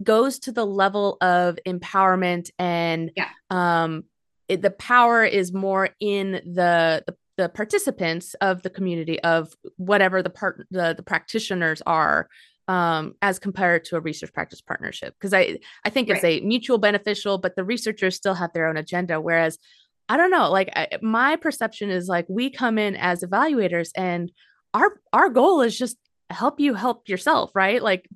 goes 0.04 0.40
to 0.40 0.52
the 0.52 0.66
level 0.66 1.18
of 1.22 1.58
empowerment 1.68 2.50
and 2.60 3.12
yeah. 3.16 3.30
um, 3.50 4.04
it, 4.48 4.62
the 4.62 4.72
power 4.72 5.24
is 5.24 5.52
more 5.54 5.90
in 6.00 6.34
the, 6.34 7.04
the 7.08 7.16
the 7.38 7.50
participants 7.50 8.34
of 8.36 8.62
the 8.64 8.70
community 8.70 9.20
of 9.22 9.54
whatever 9.76 10.24
the 10.24 10.30
part 10.30 10.66
the, 10.72 10.94
the 10.96 11.04
practitioners 11.04 11.82
are 11.86 12.30
um, 12.68 13.16
as 13.22 13.38
compared 13.38 13.86
to 13.86 13.96
a 13.96 14.00
research 14.00 14.34
practice 14.34 14.62
partnership 14.62 15.14
because 15.20 15.34
i 15.34 15.58
i 15.84 15.90
think 15.90 16.10
right. 16.10 16.18
it's 16.18 16.26
a 16.26 16.40
mutual 16.46 16.78
beneficial 16.78 17.38
but 17.38 17.56
the 17.56 17.64
researchers 17.64 18.16
still 18.16 18.34
have 18.34 18.52
their 18.54 18.68
own 18.68 18.78
agenda 18.78 19.22
whereas 19.22 19.60
i 20.10 20.18
don't 20.18 20.32
know 20.32 20.50
like 20.50 20.70
I, 20.76 20.88
my 21.02 21.36
perception 21.36 21.90
is 21.90 22.08
like 22.08 22.26
we 22.28 22.50
come 22.50 22.78
in 22.78 22.96
as 22.96 23.24
evaluators 23.24 23.90
and 23.96 24.32
our 24.74 25.00
our 25.14 25.30
goal 25.30 25.62
is 25.62 25.78
just 25.78 25.98
help 26.30 26.60
you 26.60 26.74
help 26.74 27.08
yourself 27.10 27.52
right? 27.56 27.82
Like 27.82 28.08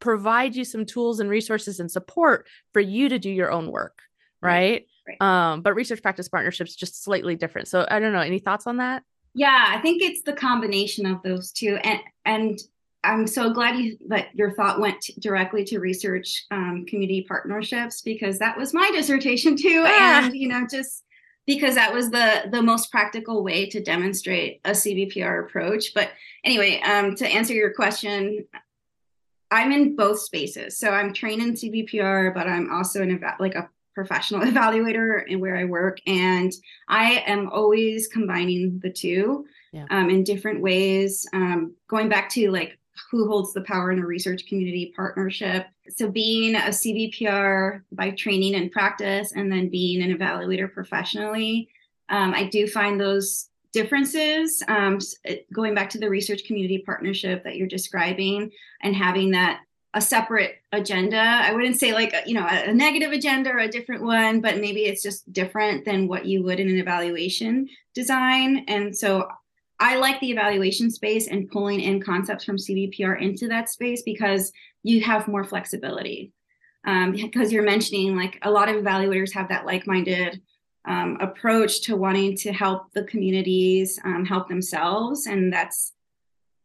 provide 0.00 0.54
you 0.54 0.64
some 0.64 0.84
tools 0.84 1.20
and 1.20 1.30
resources 1.30 1.80
and 1.80 1.90
support 1.90 2.46
for 2.72 2.80
you 2.80 3.08
to 3.08 3.18
do 3.18 3.30
your 3.30 3.50
own 3.50 3.70
work 3.70 4.00
right, 4.42 4.86
right. 5.08 5.22
um 5.22 5.62
but 5.62 5.74
research 5.74 6.02
practice 6.02 6.28
partnerships 6.28 6.76
just 6.76 7.02
slightly 7.02 7.36
different. 7.36 7.68
So 7.68 7.86
i 7.90 7.98
don't 7.98 8.12
know 8.12 8.20
any 8.20 8.38
thoughts 8.38 8.66
on 8.66 8.78
that? 8.78 9.02
Yeah 9.34 9.66
i 9.68 9.80
think 9.80 10.02
it's 10.02 10.22
the 10.22 10.34
combination 10.34 11.06
of 11.06 11.22
those 11.22 11.52
two 11.52 11.76
and 11.82 12.00
and 12.24 12.58
i'm 13.04 13.26
so 13.26 13.52
glad 13.52 13.76
you 13.76 13.96
that 14.08 14.28
your 14.34 14.52
thought 14.54 14.80
went 14.80 15.00
to, 15.00 15.18
directly 15.20 15.64
to 15.64 15.78
research 15.78 16.44
um, 16.50 16.84
community 16.86 17.24
partnerships 17.28 18.02
because 18.02 18.38
that 18.38 18.56
was 18.56 18.74
my 18.74 18.90
dissertation 18.94 19.56
too 19.56 19.84
ah. 19.86 20.24
and 20.24 20.34
you 20.34 20.48
know 20.48 20.66
just 20.70 21.04
because 21.46 21.74
that 21.74 21.92
was 21.92 22.10
the 22.10 22.48
the 22.50 22.62
most 22.62 22.90
practical 22.90 23.44
way 23.44 23.68
to 23.68 23.82
demonstrate 23.82 24.60
a 24.64 24.70
cbpr 24.70 25.44
approach 25.44 25.92
but 25.94 26.10
anyway 26.44 26.80
um, 26.80 27.14
to 27.14 27.26
answer 27.26 27.52
your 27.54 27.72
question 27.72 28.44
I'm 29.54 29.70
in 29.70 29.94
both 29.94 30.18
spaces. 30.18 30.78
So 30.78 30.90
I'm 30.90 31.12
trained 31.12 31.40
in 31.40 31.52
CBPR, 31.52 32.34
but 32.34 32.48
I'm 32.48 32.72
also 32.72 33.02
an 33.02 33.12
eva- 33.12 33.36
like 33.38 33.54
a 33.54 33.68
professional 33.94 34.40
evaluator 34.50 35.26
in 35.26 35.40
where 35.40 35.56
I 35.56 35.64
work, 35.64 35.98
and 36.06 36.52
I 36.88 37.22
am 37.26 37.48
always 37.50 38.08
combining 38.08 38.80
the 38.82 38.90
two 38.90 39.46
yeah. 39.72 39.86
um, 39.90 40.10
in 40.10 40.24
different 40.24 40.60
ways. 40.60 41.26
Um, 41.32 41.74
going 41.88 42.08
back 42.08 42.28
to 42.30 42.50
like 42.50 42.78
who 43.14 43.28
holds 43.28 43.52
the 43.52 43.60
power 43.60 43.92
in 43.92 44.00
a 44.00 44.06
research 44.06 44.44
community 44.46 44.92
partnership. 44.96 45.66
So 45.88 46.10
being 46.10 46.56
a 46.56 46.70
CBPR 46.70 47.82
by 47.92 48.10
training 48.10 48.56
and 48.56 48.72
practice, 48.72 49.30
and 49.30 49.52
then 49.52 49.68
being 49.68 50.02
an 50.02 50.16
evaluator 50.18 50.72
professionally, 50.72 51.68
um, 52.08 52.34
I 52.34 52.48
do 52.48 52.66
find 52.66 53.00
those 53.00 53.50
differences 53.72 54.64
um, 54.66 54.98
going 55.52 55.76
back 55.76 55.90
to 55.90 55.98
the 55.98 56.10
research 56.10 56.44
community 56.44 56.78
partnership 56.78 57.44
that 57.44 57.56
you're 57.56 57.68
describing 57.68 58.50
and 58.82 58.96
having 58.96 59.30
that 59.30 59.60
a 59.96 60.00
separate 60.00 60.56
agenda 60.72 61.16
i 61.16 61.52
wouldn't 61.52 61.78
say 61.78 61.92
like 61.92 62.12
you 62.26 62.34
know 62.34 62.46
a, 62.48 62.72
negative 62.72 63.12
agenda 63.12 63.48
or 63.50 63.58
a 63.58 63.68
different 63.68 64.02
one 64.02 64.40
but 64.40 64.58
maybe 64.58 64.86
it's 64.86 65.02
just 65.02 65.32
different 65.32 65.84
than 65.84 66.08
what 66.08 66.26
you 66.26 66.42
would 66.42 66.58
in 66.58 66.68
an 66.68 66.78
evaluation 66.78 67.68
design 67.94 68.64
and 68.66 68.96
so 68.96 69.28
i 69.84 69.96
like 69.96 70.18
the 70.20 70.30
evaluation 70.30 70.90
space 70.90 71.28
and 71.28 71.50
pulling 71.50 71.80
in 71.80 72.00
concepts 72.00 72.44
from 72.44 72.56
cbpr 72.56 73.20
into 73.20 73.48
that 73.48 73.68
space 73.68 74.02
because 74.02 74.52
you 74.82 75.00
have 75.00 75.28
more 75.28 75.44
flexibility 75.44 76.32
um, 76.86 77.12
because 77.12 77.50
you're 77.52 77.62
mentioning 77.62 78.16
like 78.16 78.38
a 78.42 78.50
lot 78.50 78.68
of 78.68 78.76
evaluators 78.76 79.32
have 79.32 79.48
that 79.48 79.66
like-minded 79.66 80.40
um, 80.86 81.16
approach 81.20 81.82
to 81.82 81.96
wanting 81.96 82.36
to 82.36 82.52
help 82.52 82.92
the 82.92 83.04
communities 83.04 83.98
um, 84.04 84.24
help 84.24 84.48
themselves. 84.48 85.26
And 85.26 85.52
that's 85.52 85.92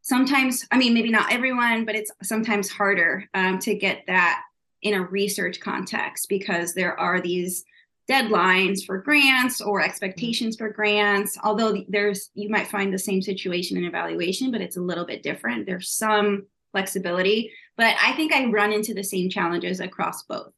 sometimes, 0.01 0.65
I 0.71 0.77
mean, 0.77 0.93
maybe 0.93 1.09
not 1.09 1.31
everyone, 1.31 1.85
but 1.85 1.95
it's 1.95 2.11
sometimes 2.23 2.69
harder 2.69 3.25
um, 3.33 3.59
to 3.59 3.75
get 3.75 4.03
that 4.07 4.41
in 4.81 4.93
a 4.93 5.01
research 5.01 5.59
context 5.59 6.27
because 6.29 6.73
there 6.73 6.99
are 6.99 7.21
these 7.21 7.63
deadlines 8.09 8.83
for 8.83 8.97
grants 8.97 9.61
or 9.61 9.81
expectations 9.81 10.57
for 10.57 10.69
grants 10.69 11.37
although 11.43 11.83
there's 11.87 12.31
you 12.33 12.49
might 12.49 12.67
find 12.67 12.91
the 12.91 12.97
same 12.97 13.21
situation 13.21 13.77
in 13.77 13.85
evaluation 13.85 14.51
but 14.51 14.61
it's 14.61 14.77
a 14.77 14.81
little 14.81 15.05
bit 15.05 15.21
different. 15.21 15.65
There's 15.65 15.89
some 15.91 16.47
flexibility 16.71 17.51
but 17.77 17.95
i 18.01 18.13
think 18.13 18.33
i 18.33 18.45
run 18.45 18.71
into 18.71 18.93
the 18.93 19.03
same 19.03 19.29
challenges 19.29 19.79
across 19.79 20.23
both. 20.23 20.51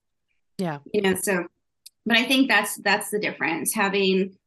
Yeah. 0.58 0.80
You 0.94 1.02
know 1.02 1.16
so 1.16 1.46
but 2.06 2.18
i 2.18 2.24
think 2.24 2.48
that's 2.48 2.78
that's 2.78 3.10
the 3.10 3.20
difference 3.20 3.74
having 3.74 4.38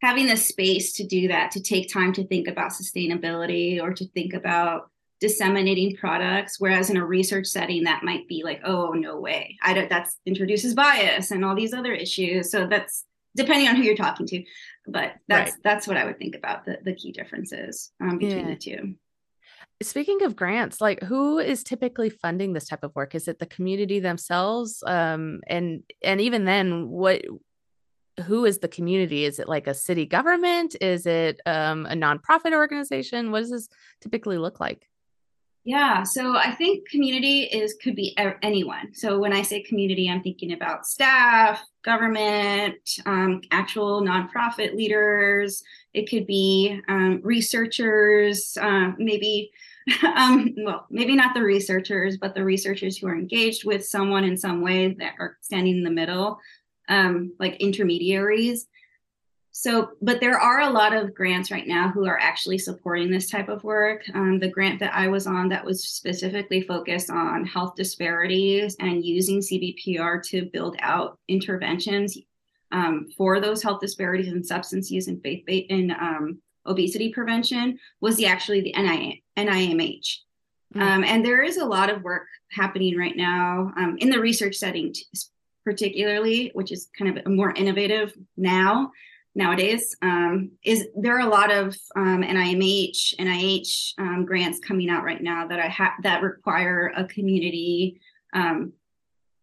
having 0.00 0.26
the 0.26 0.36
space 0.36 0.92
to 0.92 1.06
do 1.06 1.28
that 1.28 1.50
to 1.52 1.62
take 1.62 1.92
time 1.92 2.12
to 2.12 2.26
think 2.26 2.46
about 2.46 2.72
sustainability 2.72 3.80
or 3.80 3.92
to 3.94 4.06
think 4.08 4.34
about 4.34 4.90
disseminating 5.24 5.96
products 5.96 6.60
whereas 6.60 6.90
in 6.90 6.98
a 6.98 7.06
research 7.06 7.46
setting 7.46 7.84
that 7.84 8.02
might 8.02 8.28
be 8.28 8.42
like 8.44 8.60
oh 8.64 8.90
no 8.90 9.18
way. 9.18 9.56
I 9.62 9.72
don't 9.72 9.88
that's 9.88 10.18
introduces 10.26 10.74
bias 10.74 11.30
and 11.30 11.44
all 11.44 11.54
these 11.54 11.72
other 11.72 11.94
issues. 11.94 12.50
So 12.50 12.66
that's 12.66 13.04
depending 13.34 13.68
on 13.68 13.76
who 13.76 13.82
you're 13.82 13.96
talking 13.96 14.26
to 14.26 14.44
but 14.86 15.14
that's 15.28 15.52
right. 15.52 15.60
that's 15.64 15.88
what 15.88 15.96
i 15.96 16.04
would 16.04 16.18
think 16.18 16.36
about 16.36 16.64
the, 16.64 16.78
the 16.84 16.94
key 16.94 17.10
differences 17.10 17.90
um, 18.00 18.18
between 18.18 18.48
yeah. 18.48 18.54
the 18.54 18.56
two. 18.56 18.94
Speaking 19.82 20.22
of 20.22 20.36
grants 20.36 20.80
like 20.80 21.02
who 21.02 21.38
is 21.38 21.64
typically 21.64 22.10
funding 22.10 22.52
this 22.52 22.68
type 22.68 22.84
of 22.84 22.94
work? 22.94 23.14
Is 23.14 23.26
it 23.28 23.38
the 23.38 23.46
community 23.46 23.98
themselves? 23.98 24.82
Um 24.86 25.40
and 25.48 25.82
and 26.02 26.20
even 26.20 26.44
then 26.44 26.88
what 26.88 27.22
who 28.26 28.44
is 28.44 28.58
the 28.58 28.68
community? 28.68 29.24
Is 29.24 29.40
it 29.40 29.48
like 29.48 29.66
a 29.66 29.74
city 29.74 30.06
government? 30.06 30.76
Is 30.80 31.06
it 31.06 31.40
um 31.44 31.86
a 31.86 31.94
nonprofit 31.94 32.52
organization? 32.52 33.32
What 33.32 33.40
does 33.40 33.50
this 33.50 33.68
typically 34.00 34.38
look 34.38 34.60
like 34.60 34.88
yeah, 35.64 36.02
so 36.02 36.36
I 36.36 36.50
think 36.50 36.88
community 36.90 37.44
is 37.44 37.74
could 37.82 37.96
be 37.96 38.14
anyone. 38.42 38.92
So 38.92 39.18
when 39.18 39.32
I 39.32 39.40
say 39.40 39.62
community, 39.62 40.10
I'm 40.10 40.22
thinking 40.22 40.52
about 40.52 40.86
staff, 40.86 41.62
government, 41.82 42.76
um, 43.06 43.40
actual 43.50 44.02
nonprofit 44.02 44.74
leaders. 44.74 45.62
It 45.94 46.10
could 46.10 46.26
be 46.26 46.80
um, 46.88 47.20
researchers, 47.24 48.58
uh, 48.60 48.92
maybe, 48.98 49.50
um, 50.16 50.54
well, 50.58 50.86
maybe 50.90 51.16
not 51.16 51.34
the 51.34 51.42
researchers, 51.42 52.18
but 52.18 52.34
the 52.34 52.44
researchers 52.44 52.98
who 52.98 53.06
are 53.06 53.16
engaged 53.16 53.64
with 53.64 53.86
someone 53.86 54.24
in 54.24 54.36
some 54.36 54.60
way 54.60 54.94
that 54.98 55.14
are 55.18 55.38
standing 55.40 55.78
in 55.78 55.84
the 55.84 55.90
middle, 55.90 56.38
um, 56.90 57.32
like 57.40 57.56
intermediaries. 57.56 58.66
So, 59.56 59.92
but 60.02 60.18
there 60.20 60.36
are 60.36 60.62
a 60.62 60.70
lot 60.70 60.92
of 60.92 61.14
grants 61.14 61.52
right 61.52 61.66
now 61.66 61.88
who 61.88 62.06
are 62.06 62.18
actually 62.18 62.58
supporting 62.58 63.08
this 63.08 63.30
type 63.30 63.48
of 63.48 63.62
work. 63.62 64.02
Um, 64.12 64.40
the 64.40 64.48
grant 64.48 64.80
that 64.80 64.92
I 64.92 65.06
was 65.06 65.28
on 65.28 65.48
that 65.50 65.64
was 65.64 65.84
specifically 65.84 66.62
focused 66.62 67.08
on 67.08 67.46
health 67.46 67.76
disparities 67.76 68.76
and 68.80 69.04
using 69.04 69.38
CBPR 69.38 70.24
to 70.24 70.46
build 70.46 70.74
out 70.80 71.20
interventions 71.28 72.18
um, 72.72 73.06
for 73.16 73.38
those 73.38 73.62
health 73.62 73.80
disparities 73.80 74.32
in 74.32 74.42
substance 74.42 74.90
use 74.90 75.06
and 75.06 75.22
faith 75.22 75.44
in 75.46 75.92
um, 75.92 76.42
obesity 76.66 77.12
prevention 77.12 77.78
was 78.00 78.16
the 78.16 78.26
actually 78.26 78.60
the 78.60 78.74
NIMH. 78.76 79.28
Mm-hmm. 79.38 80.82
Um, 80.82 81.04
and 81.04 81.24
there 81.24 81.44
is 81.44 81.58
a 81.58 81.64
lot 81.64 81.90
of 81.90 82.02
work 82.02 82.26
happening 82.50 82.98
right 82.98 83.16
now 83.16 83.72
um, 83.76 83.98
in 84.00 84.10
the 84.10 84.18
research 84.18 84.56
setting, 84.56 84.92
particularly, 85.62 86.50
which 86.54 86.72
is 86.72 86.88
kind 86.98 87.16
of 87.16 87.24
more 87.28 87.52
innovative 87.52 88.12
now 88.36 88.90
nowadays 89.34 89.96
um, 90.02 90.52
is 90.64 90.88
there 90.96 91.16
are 91.16 91.26
a 91.26 91.30
lot 91.30 91.52
of 91.52 91.76
um, 91.96 92.22
NIMH, 92.22 93.16
NIH 93.18 93.94
um, 93.98 94.24
grants 94.24 94.60
coming 94.60 94.88
out 94.88 95.04
right 95.04 95.22
now 95.22 95.46
that 95.46 95.58
I 95.58 95.68
have 95.68 95.92
that 96.02 96.22
require 96.22 96.92
a 96.96 97.04
community, 97.04 98.00
um, 98.32 98.72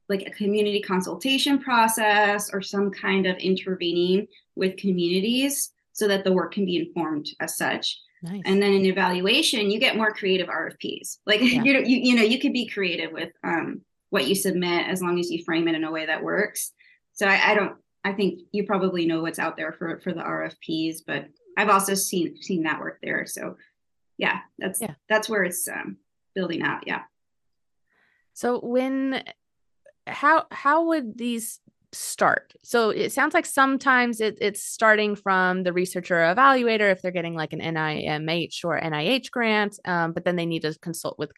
like 0.07 0.27
a 0.27 0.31
community 0.31 0.81
consultation 0.81 1.59
process 1.59 2.49
or 2.53 2.61
some 2.61 2.91
kind 2.91 3.25
of 3.25 3.37
intervening 3.37 4.27
with 4.55 4.77
communities 4.77 5.71
so 5.93 6.07
that 6.07 6.23
the 6.23 6.31
work 6.31 6.53
can 6.53 6.65
be 6.65 6.77
informed 6.77 7.27
as 7.39 7.57
such. 7.57 7.99
Nice. 8.23 8.41
And 8.45 8.61
then 8.61 8.73
in 8.73 8.85
evaluation, 8.85 9.71
you 9.71 9.79
get 9.79 9.97
more 9.97 10.13
creative 10.13 10.47
RFPs. 10.47 11.17
Like 11.25 11.41
yeah. 11.41 11.63
you, 11.63 11.73
you, 11.79 11.97
you 11.97 12.15
know, 12.15 12.23
you 12.23 12.39
could 12.39 12.53
be 12.53 12.67
creative 12.67 13.11
with 13.11 13.31
um, 13.43 13.81
what 14.09 14.27
you 14.27 14.35
submit 14.35 14.87
as 14.87 15.01
long 15.01 15.19
as 15.19 15.29
you 15.29 15.43
frame 15.43 15.67
it 15.67 15.75
in 15.75 15.83
a 15.83 15.91
way 15.91 16.05
that 16.05 16.23
works. 16.23 16.71
So 17.13 17.25
I, 17.25 17.51
I 17.51 17.55
don't 17.55 17.75
I 18.03 18.13
think 18.13 18.41
you 18.51 18.65
probably 18.65 19.05
know 19.05 19.21
what's 19.21 19.39
out 19.39 19.57
there 19.57 19.73
for 19.73 19.99
for 19.99 20.13
the 20.13 20.21
RFPs, 20.21 20.99
but 21.05 21.25
I've 21.57 21.69
also 21.69 21.93
seen 21.93 22.41
seen 22.41 22.63
that 22.63 22.79
work 22.79 22.99
there. 23.03 23.25
So 23.27 23.57
yeah, 24.17 24.39
that's 24.57 24.81
yeah. 24.81 24.95
that's 25.09 25.29
where 25.29 25.43
it's 25.43 25.67
um, 25.67 25.97
building 26.33 26.61
out. 26.61 26.87
Yeah. 26.87 27.03
So 28.33 28.59
when 28.59 29.23
how 30.07 30.45
how 30.51 30.85
would 30.87 31.17
these 31.17 31.59
start? 31.91 32.53
So 32.63 32.89
it 32.89 33.11
sounds 33.11 33.33
like 33.33 33.45
sometimes 33.45 34.21
it, 34.21 34.37
it's 34.41 34.63
starting 34.63 35.15
from 35.15 35.63
the 35.63 35.73
researcher 35.73 36.15
evaluator 36.15 36.91
if 36.91 37.01
they're 37.01 37.11
getting 37.11 37.35
like 37.35 37.53
an 37.53 37.59
NIMH 37.59 38.63
or 38.63 38.79
NIH 38.79 39.31
grant, 39.31 39.79
um, 39.85 40.13
but 40.13 40.23
then 40.23 40.35
they 40.35 40.45
need 40.45 40.61
to 40.63 40.77
consult 40.79 41.19
with 41.19 41.31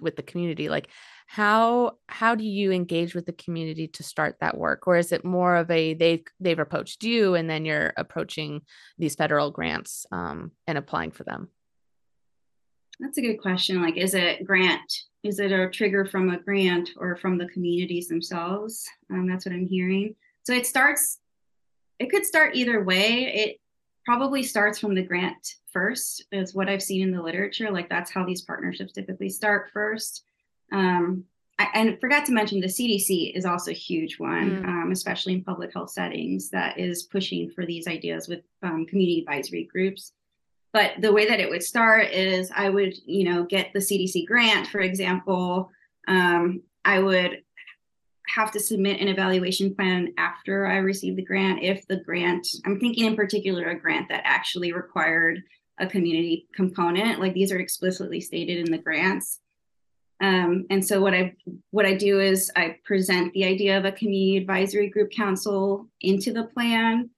with 0.00 0.16
the 0.16 0.22
community. 0.22 0.68
Like 0.68 0.88
how 1.30 1.98
how 2.06 2.34
do 2.34 2.44
you 2.44 2.72
engage 2.72 3.14
with 3.14 3.26
the 3.26 3.32
community 3.32 3.86
to 3.86 4.02
start 4.02 4.36
that 4.40 4.56
work, 4.56 4.86
or 4.86 4.96
is 4.96 5.12
it 5.12 5.24
more 5.24 5.56
of 5.56 5.70
a 5.70 5.94
they've 5.94 6.24
they've 6.40 6.58
approached 6.58 7.04
you 7.04 7.34
and 7.34 7.48
then 7.48 7.64
you're 7.64 7.92
approaching 7.96 8.62
these 8.96 9.14
federal 9.14 9.50
grants 9.50 10.06
um, 10.10 10.52
and 10.66 10.78
applying 10.78 11.10
for 11.10 11.24
them? 11.24 11.48
That's 12.98 13.18
a 13.18 13.22
good 13.22 13.36
question. 13.36 13.82
Like, 13.82 13.96
is 13.96 14.14
it 14.14 14.44
grant 14.44 14.90
is 15.22 15.38
it 15.38 15.52
a 15.52 15.68
trigger 15.68 16.04
from 16.06 16.30
a 16.30 16.38
grant 16.38 16.90
or 16.96 17.16
from 17.16 17.38
the 17.38 17.48
communities 17.48 18.08
themselves? 18.08 18.88
Um, 19.10 19.28
that's 19.28 19.44
what 19.44 19.54
I'm 19.54 19.66
hearing. 19.66 20.14
So 20.44 20.54
it 20.54 20.66
starts, 20.66 21.18
it 21.98 22.10
could 22.10 22.24
start 22.24 22.54
either 22.54 22.82
way. 22.82 23.24
It 23.34 23.60
probably 24.06 24.42
starts 24.42 24.78
from 24.78 24.94
the 24.94 25.02
grant 25.02 25.56
first, 25.72 26.24
is 26.32 26.54
what 26.54 26.68
I've 26.68 26.82
seen 26.82 27.02
in 27.02 27.10
the 27.10 27.22
literature. 27.22 27.70
Like 27.70 27.88
that's 27.88 28.10
how 28.10 28.24
these 28.24 28.42
partnerships 28.42 28.92
typically 28.92 29.28
start 29.28 29.70
first. 29.72 30.24
Um, 30.72 31.24
I, 31.58 31.68
and 31.74 32.00
forgot 32.00 32.24
to 32.26 32.32
mention 32.32 32.60
the 32.60 32.68
CDC 32.68 33.36
is 33.36 33.44
also 33.44 33.72
a 33.72 33.74
huge 33.74 34.18
one, 34.18 34.62
mm. 34.62 34.64
um, 34.64 34.92
especially 34.92 35.34
in 35.34 35.42
public 35.42 35.72
health 35.72 35.90
settings, 35.90 36.50
that 36.50 36.78
is 36.78 37.04
pushing 37.04 37.50
for 37.50 37.66
these 37.66 37.88
ideas 37.88 38.28
with 38.28 38.40
um, 38.62 38.86
community 38.86 39.20
advisory 39.20 39.64
groups. 39.64 40.12
But 40.72 40.92
the 41.00 41.12
way 41.12 41.26
that 41.26 41.40
it 41.40 41.48
would 41.48 41.62
start 41.62 42.10
is 42.12 42.52
I 42.54 42.68
would, 42.68 42.94
you 43.06 43.24
know, 43.24 43.44
get 43.44 43.72
the 43.72 43.80
CDC 43.80 44.26
grant, 44.26 44.68
for 44.68 44.80
example. 44.80 45.70
Um, 46.06 46.62
I 46.84 47.00
would 47.00 47.42
have 48.28 48.52
to 48.52 48.60
submit 48.60 49.00
an 49.00 49.08
evaluation 49.08 49.74
plan 49.74 50.12
after 50.18 50.66
I 50.66 50.76
received 50.76 51.16
the 51.16 51.24
grant. 51.24 51.62
If 51.62 51.86
the 51.88 51.96
grant, 51.96 52.46
I'm 52.64 52.78
thinking 52.78 53.06
in 53.06 53.16
particular 53.16 53.68
a 53.68 53.78
grant 53.78 54.08
that 54.10 54.22
actually 54.24 54.72
required 54.72 55.42
a 55.78 55.86
community 55.86 56.46
component, 56.54 57.20
like 57.20 57.34
these 57.34 57.52
are 57.52 57.58
explicitly 57.58 58.20
stated 58.20 58.58
in 58.58 58.70
the 58.70 58.78
grants. 58.78 59.40
Um, 60.20 60.66
and 60.70 60.84
so 60.84 61.00
what 61.00 61.14
I 61.14 61.34
what 61.70 61.86
I 61.86 61.94
do 61.94 62.20
is 62.20 62.50
I 62.56 62.76
present 62.84 63.32
the 63.34 63.44
idea 63.44 63.78
of 63.78 63.84
a 63.84 63.92
community 63.92 64.36
advisory 64.36 64.88
group 64.88 65.12
council 65.12 65.88
into 66.00 66.32
the 66.32 66.44
plan, 66.44 67.10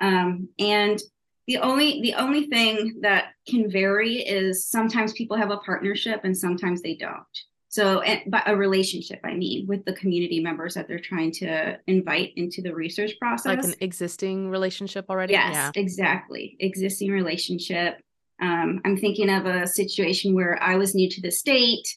um, 0.00 0.48
and 0.58 1.00
the 1.46 1.58
only 1.58 2.00
the 2.02 2.14
only 2.14 2.46
thing 2.46 2.98
that 3.02 3.32
can 3.48 3.70
vary 3.70 4.16
is 4.16 4.66
sometimes 4.66 5.12
people 5.12 5.36
have 5.36 5.50
a 5.50 5.58
partnership 5.58 6.20
and 6.24 6.36
sometimes 6.36 6.82
they 6.82 6.94
don't. 6.94 7.24
So 7.70 8.02
but 8.26 8.42
a 8.46 8.56
relationship 8.56 9.20
i 9.24 9.34
mean 9.34 9.66
with 9.66 9.84
the 9.84 9.92
community 9.92 10.40
members 10.40 10.74
that 10.74 10.88
they're 10.88 10.98
trying 10.98 11.32
to 11.32 11.78
invite 11.86 12.32
into 12.36 12.60
the 12.60 12.74
research 12.74 13.12
process. 13.20 13.46
Like 13.46 13.64
an 13.64 13.74
existing 13.80 14.50
relationship 14.50 15.06
already? 15.08 15.34
Yes 15.34 15.54
yeah. 15.54 15.70
exactly. 15.74 16.56
Existing 16.60 17.12
relationship. 17.12 18.00
Um, 18.40 18.80
i'm 18.84 18.96
thinking 18.96 19.30
of 19.30 19.46
a 19.46 19.66
situation 19.66 20.32
where 20.34 20.62
i 20.62 20.76
was 20.76 20.94
new 20.94 21.10
to 21.10 21.20
the 21.20 21.30
state 21.30 21.88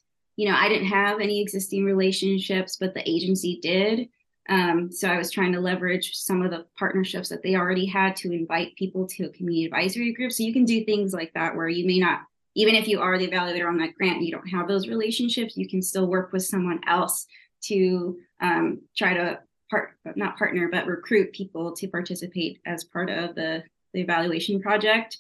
you 0.42 0.50
know 0.50 0.58
i 0.58 0.68
didn't 0.68 0.88
have 0.88 1.20
any 1.20 1.42
existing 1.42 1.86
relationships 1.86 2.78
but 2.80 2.94
the 2.94 3.10
agency 3.10 3.60
did 3.62 4.10
um, 4.50 4.92
so 4.92 5.08
I 5.08 5.18
was 5.18 5.32
trying 5.32 5.54
to 5.54 5.62
leverage 5.62 6.16
some 6.16 6.42
of 6.42 6.52
the 6.52 6.66
partnerships 6.78 7.30
that 7.30 7.44
they 7.44 7.56
already 7.56 7.86
had 7.86 8.16
to 8.18 8.32
invite 8.32 8.76
people 8.76 9.08
to 9.08 9.26
a 9.26 9.30
community 9.30 9.66
advisory 9.66 10.14
group. 10.14 10.32
So 10.32 10.44
you 10.44 10.52
can 10.52 10.66
do 10.66 10.84
things 10.84 11.14
like 11.14 11.32
that 11.36 11.56
where 11.56 11.70
you 11.70 11.86
may 11.86 12.00
not, 12.00 12.22
even 12.56 12.76
if 12.76 12.88
you 12.88 13.00
are 13.00 13.18
the 13.18 13.28
evaluator 13.28 13.68
on 13.68 13.78
that 13.78 13.96
grant, 13.96 14.22
you 14.22 14.32
don't 14.32 14.48
have 14.50 14.68
those 14.68 14.88
relationships, 14.88 15.56
you 15.56 15.70
can 15.70 15.82
still 15.82 16.08
work 16.08 16.34
with 16.34 16.44
someone 16.44 16.82
else 16.88 17.28
to 17.66 18.18
um, 18.42 18.82
try 18.98 19.14
to 19.14 19.40
part, 19.70 19.92
not 20.16 20.38
partner, 20.38 20.68
but 20.70 20.88
recruit 20.88 21.32
people 21.34 21.74
to 21.76 21.88
participate 21.88 22.60
as 22.66 22.84
part 22.84 23.10
of 23.10 23.36
the, 23.36 23.64
the 23.94 24.02
evaluation 24.02 24.60
project. 24.60 25.20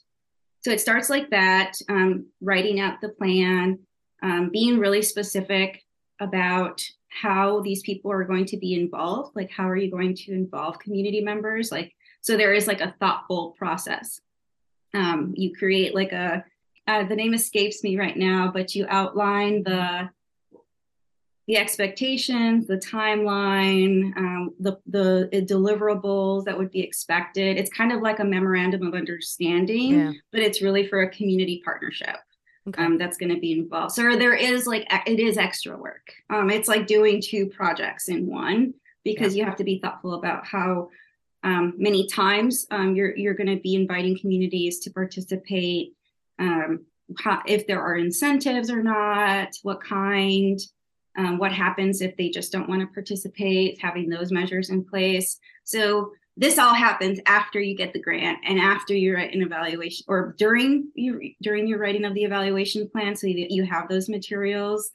So 0.62 0.72
it 0.72 0.82
starts 0.82 1.10
like 1.10 1.30
that, 1.30 1.78
um, 1.90 2.26
writing 2.42 2.80
out 2.80 3.02
the 3.02 3.10
plan, 3.10 3.80
um, 4.22 4.50
being 4.50 4.80
really 4.80 5.02
specific 5.02 5.84
about 6.20 6.84
how 7.10 7.60
these 7.62 7.82
people 7.82 8.12
are 8.12 8.24
going 8.24 8.46
to 8.46 8.58
be 8.58 8.74
involved 8.74 9.36
like 9.36 9.52
how 9.52 9.68
are 9.70 9.76
you 9.76 9.92
going 9.92 10.16
to 10.16 10.32
involve 10.32 10.80
community 10.80 11.22
members? 11.22 11.72
Like 11.72 11.94
so 12.22 12.38
there 12.38 12.54
is 12.54 12.68
like 12.68 12.82
a 12.82 12.96
thoughtful 13.00 13.52
process. 13.58 14.22
Um, 14.94 15.34
you 15.36 15.56
create 15.56 15.94
like 15.96 16.12
a 16.12 16.46
uh, 16.88 17.04
the 17.04 17.16
name 17.16 17.34
escapes 17.34 17.84
me 17.84 17.98
right 17.98 18.18
now 18.18 18.52
but 18.52 18.76
you 18.76 18.86
outline 18.90 19.64
the 19.64 20.10
the 21.48 21.58
expectations 21.58 22.68
the 22.68 22.78
timeline 22.78 24.16
um, 24.16 24.54
the 24.60 24.78
the 24.88 25.30
deliverables 25.34 26.46
that 26.46 26.58
would 26.58 26.72
be 26.72 26.82
expected. 26.82 27.58
It's 27.58 27.72
kind 27.72 27.92
of 27.92 28.02
like 28.02 28.20
a 28.20 28.26
memorandum 28.26 28.88
of 28.88 28.94
understanding 28.94 30.00
yeah. 30.00 30.12
but 30.32 30.42
it's 30.42 30.62
really 30.62 30.88
for 30.88 31.02
a 31.02 31.10
community 31.10 31.62
partnership 31.66 32.18
okay. 32.68 32.84
um, 32.84 32.98
that's 32.98 33.18
going 33.18 33.34
to 33.34 33.40
be 33.40 33.52
involved. 33.52 33.94
So 33.94 34.16
there 34.16 34.36
is 34.36 34.68
like 34.68 34.88
it 35.06 35.20
is 35.20 35.38
extra 35.38 35.78
work. 35.78 36.14
Um, 36.30 36.50
it's 36.50 36.68
like 36.68 36.88
doing 36.88 37.22
two 37.22 37.48
projects 37.48 38.10
in 38.10 38.28
one 38.28 38.74
because 39.04 39.36
yeah. 39.36 39.42
you 39.42 39.46
have 39.46 39.58
to 39.58 39.64
be 39.64 39.80
thoughtful 39.80 40.14
about 40.14 40.46
how 40.46 40.90
um, 41.44 41.74
many 41.78 42.08
times 42.08 42.68
um, 42.72 42.96
you're 42.96 43.16
you're 43.18 43.34
going 43.34 43.56
to 43.56 43.62
be 43.62 43.76
inviting 43.76 44.18
communities 44.18 44.80
to 44.80 44.92
participate. 44.92 45.94
Um, 46.40 46.86
how, 47.18 47.42
if 47.46 47.68
there 47.68 47.82
are 47.82 47.96
incentives 47.96 48.70
or 48.70 48.82
not, 48.82 49.50
what 49.64 49.84
kind, 49.84 50.60
um, 51.18 51.38
what 51.38 51.52
happens 51.52 52.02
if 52.02 52.16
they 52.16 52.30
just 52.30 52.52
don't 52.52 52.70
want 52.70 52.82
to 52.82 52.88
participate, 52.88 53.82
having 53.82 54.10
those 54.10 54.32
measures 54.32 54.70
in 54.70 54.84
place. 54.84 55.40
So 55.64 56.12
this 56.38 56.58
all 56.58 56.74
happens 56.74 57.20
after 57.26 57.60
you 57.60 57.76
get 57.76 57.94
the 57.94 58.02
grant 58.02 58.40
and 58.46 58.60
after 58.60 58.94
you 58.94 59.14
write 59.14 59.34
an 59.34 59.42
evaluation 59.42 60.06
or 60.08 60.36
during 60.38 60.90
you 60.96 61.34
during 61.42 61.68
your 61.68 61.80
writing 61.80 62.06
of 62.06 62.14
the 62.14 62.24
evaluation 62.24 62.90
plan. 62.90 63.16
So 63.16 63.28
that 63.28 63.52
you 63.52 63.64
have 63.66 63.90
those 63.90 64.10
materials. 64.10 64.92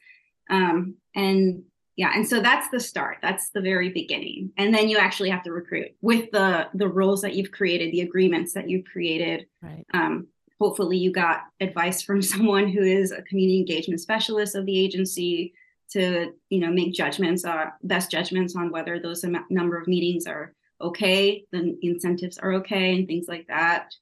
Um, 0.48 0.94
and 1.14 1.62
yeah 1.96 2.12
and 2.14 2.26
so 2.26 2.40
that's 2.40 2.68
the 2.70 2.80
start. 2.80 3.18
That's 3.22 3.50
the 3.50 3.60
very 3.60 3.90
beginning. 3.90 4.52
And 4.56 4.74
then 4.74 4.88
you 4.88 4.98
actually 4.98 5.30
have 5.30 5.42
to 5.44 5.52
recruit 5.52 5.92
with 6.00 6.30
the 6.30 6.68
the 6.74 6.88
rules 6.88 7.22
that 7.22 7.34
you've 7.34 7.52
created 7.52 7.92
the 7.92 8.00
agreements 8.00 8.54
that 8.54 8.68
you've 8.68 8.86
created. 8.86 9.46
Right. 9.62 9.84
um, 9.92 10.28
hopefully 10.60 10.96
you 10.96 11.12
got 11.12 11.42
advice 11.60 12.02
from 12.02 12.22
someone 12.32 12.68
who 12.68 12.82
is 12.82 13.12
a 13.12 13.22
community 13.22 13.58
engagement 13.58 14.00
specialist 14.00 14.54
of 14.54 14.66
the 14.66 14.78
agency 14.78 15.52
to 15.88 16.32
you 16.50 16.58
know 16.58 16.70
make 16.70 16.92
judgments 16.92 17.44
uh, 17.44 17.66
best 17.84 18.10
judgments 18.10 18.56
on 18.56 18.72
whether 18.72 18.98
those 18.98 19.24
number 19.50 19.78
of 19.78 19.86
meetings 19.86 20.26
are 20.26 20.52
okay, 20.80 21.44
the 21.52 21.76
incentives 21.82 22.38
are 22.38 22.54
okay, 22.54 22.96
and 22.96 23.06
things 23.06 23.28
like 23.28 23.46
that. 23.48 23.94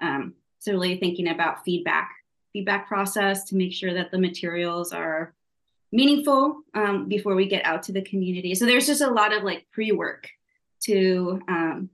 Um, 0.00 0.34
so 0.58 0.72
really 0.72 0.98
thinking 0.98 1.28
about 1.28 1.64
feedback, 1.64 2.10
feedback 2.52 2.88
process 2.88 3.44
to 3.44 3.56
make 3.56 3.72
sure 3.72 3.94
that 3.94 4.10
the 4.10 4.18
materials 4.18 4.92
are 4.92 5.34
meaningful 5.90 6.62
um, 6.74 7.08
before 7.08 7.34
we 7.34 7.46
get 7.46 7.64
out 7.64 7.82
to 7.84 7.92
the 7.92 8.02
community. 8.02 8.54
So 8.54 8.66
there's 8.66 8.86
just 8.86 9.00
a 9.00 9.10
lot 9.10 9.32
of 9.32 9.42
like 9.42 9.66
pre-work 9.72 10.28
to 10.84 11.40
um, 11.48 11.90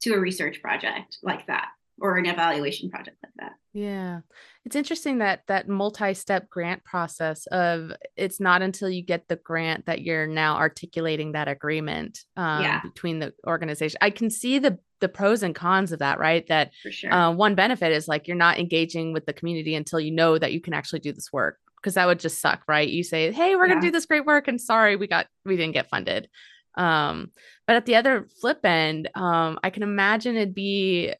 to 0.00 0.14
a 0.14 0.18
research 0.18 0.62
project 0.62 1.18
like 1.22 1.46
that 1.46 1.68
or 2.00 2.16
an 2.16 2.26
evaluation 2.26 2.90
project 2.90 3.16
like 3.22 3.32
that. 3.38 3.52
Yeah. 3.72 4.20
It's 4.64 4.76
interesting 4.76 5.18
that 5.18 5.42
that 5.46 5.68
multi-step 5.68 6.48
grant 6.50 6.82
process 6.84 7.46
of 7.46 7.92
it's 8.16 8.40
not 8.40 8.62
until 8.62 8.90
you 8.90 9.02
get 9.02 9.28
the 9.28 9.36
grant 9.36 9.86
that 9.86 10.02
you're 10.02 10.26
now 10.26 10.56
articulating 10.56 11.32
that 11.32 11.48
agreement 11.48 12.20
um, 12.36 12.62
yeah. 12.62 12.80
between 12.82 13.20
the 13.20 13.32
organization. 13.46 13.98
I 14.00 14.10
can 14.10 14.30
see 14.30 14.58
the 14.58 14.78
the 15.00 15.08
pros 15.08 15.42
and 15.42 15.54
cons 15.54 15.92
of 15.92 16.00
that, 16.00 16.18
right? 16.18 16.46
That 16.48 16.72
sure. 16.90 17.10
uh, 17.10 17.30
one 17.32 17.54
benefit 17.54 17.90
is 17.90 18.06
like 18.06 18.28
you're 18.28 18.36
not 18.36 18.58
engaging 18.58 19.14
with 19.14 19.24
the 19.24 19.32
community 19.32 19.74
until 19.74 19.98
you 19.98 20.10
know 20.10 20.36
that 20.36 20.52
you 20.52 20.60
can 20.60 20.74
actually 20.74 21.00
do 21.00 21.12
this 21.12 21.32
work 21.32 21.58
because 21.76 21.94
that 21.94 22.06
would 22.06 22.20
just 22.20 22.40
suck, 22.40 22.62
right? 22.68 22.86
You 22.86 23.02
say, 23.02 23.32
"Hey, 23.32 23.56
we're 23.56 23.66
yeah. 23.66 23.72
going 23.72 23.80
to 23.82 23.86
do 23.86 23.92
this 23.92 24.04
great 24.04 24.26
work 24.26 24.46
and 24.48 24.60
sorry, 24.60 24.96
we 24.96 25.06
got 25.06 25.26
we 25.46 25.56
didn't 25.56 25.72
get 25.72 25.88
funded." 25.88 26.28
Um, 26.76 27.30
but 27.66 27.76
at 27.76 27.86
the 27.86 27.96
other 27.96 28.28
flip 28.40 28.64
end, 28.64 29.08
um, 29.14 29.58
I 29.62 29.70
can 29.70 29.82
imagine 29.82 30.36
it'd 30.36 30.54
be 30.54 31.14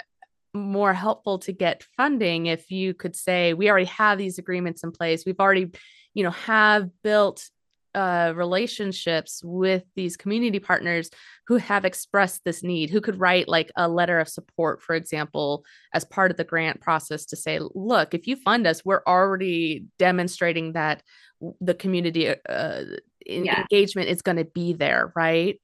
more 0.55 0.93
helpful 0.93 1.39
to 1.39 1.53
get 1.53 1.85
funding 1.97 2.47
if 2.47 2.71
you 2.71 2.93
could 2.93 3.15
say 3.15 3.55
we 3.55 3.71
already 3.71 3.87
have 3.87 4.19
these 4.19 4.39
agreements 4.39 4.83
in 4.83 4.91
place 4.91 5.25
we've 5.25 5.41
already 5.41 5.71
you 6.15 6.25
know 6.25 6.31
have 6.31 6.91
built 7.03 7.49
uh, 7.95 8.33
relationships 8.37 9.43
with 9.45 9.83
these 9.97 10.17
community 10.17 10.59
partners 10.59 11.11
who 11.49 11.57
have 11.57 11.85
expressed 11.85 12.45
this 12.45 12.63
need, 12.63 12.91
who 12.91 13.01
could 13.01 13.19
write 13.19 13.49
like 13.49 13.71
a 13.77 13.89
letter 13.89 14.21
of 14.21 14.29
support, 14.29 14.81
for 14.81 14.95
example, 14.95 15.65
as 15.93 16.05
part 16.05 16.31
of 16.31 16.37
the 16.37 16.45
grant 16.45 16.81
process 16.81 17.27
to 17.27 17.37
say, 17.37 17.59
look, 17.75 18.15
if 18.15 18.27
you 18.27 18.37
fund 18.37 18.67
us, 18.67 18.85
we're 18.85 19.03
already 19.07 19.87
demonstrating 19.99 20.75
that 20.75 21.03
the 21.61 21.75
community 21.75 22.29
uh, 22.29 22.85
yeah. 23.27 23.63
engagement 23.63 24.09
is 24.09 24.23
going 24.23 24.37
to 24.39 24.45
be 24.45 24.73
there, 24.73 25.13
right? 25.17 25.61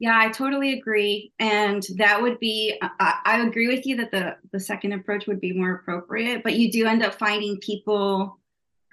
Yeah, 0.00 0.18
I 0.18 0.30
totally 0.30 0.72
agree. 0.72 1.30
And 1.38 1.86
that 1.96 2.20
would 2.20 2.40
be, 2.40 2.76
I, 2.80 3.20
I, 3.22 3.40
agree 3.42 3.68
with 3.68 3.84
you 3.84 3.96
that 3.96 4.10
the, 4.10 4.38
the 4.50 4.58
second 4.58 4.92
approach 4.92 5.26
would 5.26 5.42
be 5.42 5.52
more 5.52 5.74
appropriate, 5.74 6.42
but 6.42 6.54
you 6.54 6.72
do 6.72 6.86
end 6.86 7.02
up 7.02 7.14
finding 7.14 7.58
people 7.58 8.38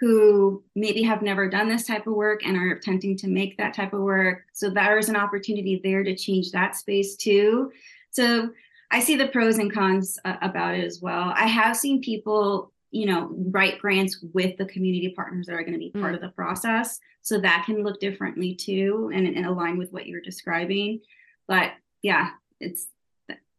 who 0.02 0.62
maybe 0.76 1.02
have 1.04 1.22
never 1.22 1.50
done 1.50 1.70
this 1.70 1.88
type 1.88 2.08
of 2.08 2.14
work 2.14 2.46
and 2.46 2.58
are 2.58 2.72
attempting 2.72 3.18
to 3.20 3.30
make 3.30 3.58
that 3.58 3.74
type 3.74 3.94
of 3.94 4.02
work. 4.02 4.44
So 4.52 4.70
there 4.70 4.98
is 4.98 5.08
an 5.08 5.16
opportunity 5.16 5.80
there 5.82 6.04
to 6.04 6.14
change 6.14 6.52
that 6.52 6.76
space 6.76 7.16
too. 7.16 7.72
So 8.12 8.50
I 8.92 9.00
see 9.00 9.16
the 9.16 9.30
pros 9.30 9.60
and 9.60 9.74
cons 9.74 10.20
uh, 10.26 10.36
about 10.42 10.76
it 10.76 10.84
as 10.84 11.02
well. 11.02 11.32
I 11.34 11.48
have 11.48 11.78
seen 11.78 12.02
people, 12.02 12.74
you 12.92 13.06
know, 13.06 13.30
write 13.52 13.80
grants 13.80 14.24
with 14.34 14.58
the 14.58 14.66
community 14.66 15.14
partners 15.16 15.48
that 15.48 15.54
are 15.54 15.64
going 15.64 15.74
to 15.74 15.80
be 15.80 15.92
part 15.92 16.14
mm. 16.14 16.16
of 16.16 16.22
the 16.22 16.30
process. 16.30 17.00
So 17.22 17.40
that 17.42 17.64
can 17.66 17.84
look 17.84 18.00
differently 18.00 18.56
too 18.56 19.12
and, 19.14 19.28
and 19.28 19.46
align 19.46 19.78
with 19.78 19.92
what 19.92 20.08
you're 20.08 20.22
describing. 20.22 21.02
But 21.48 21.72
yeah, 22.02 22.32
it's 22.60 22.88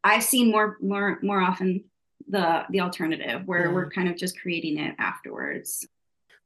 I've 0.02 0.24
seen 0.24 0.50
more 0.50 0.76
more 0.80 1.18
more 1.22 1.40
often 1.40 1.84
the 2.28 2.64
the 2.70 2.80
alternative 2.80 3.42
where 3.46 3.72
we're 3.72 3.90
kind 3.90 4.08
of 4.08 4.16
just 4.16 4.40
creating 4.40 4.78
it 4.78 4.94
afterwards 4.98 5.86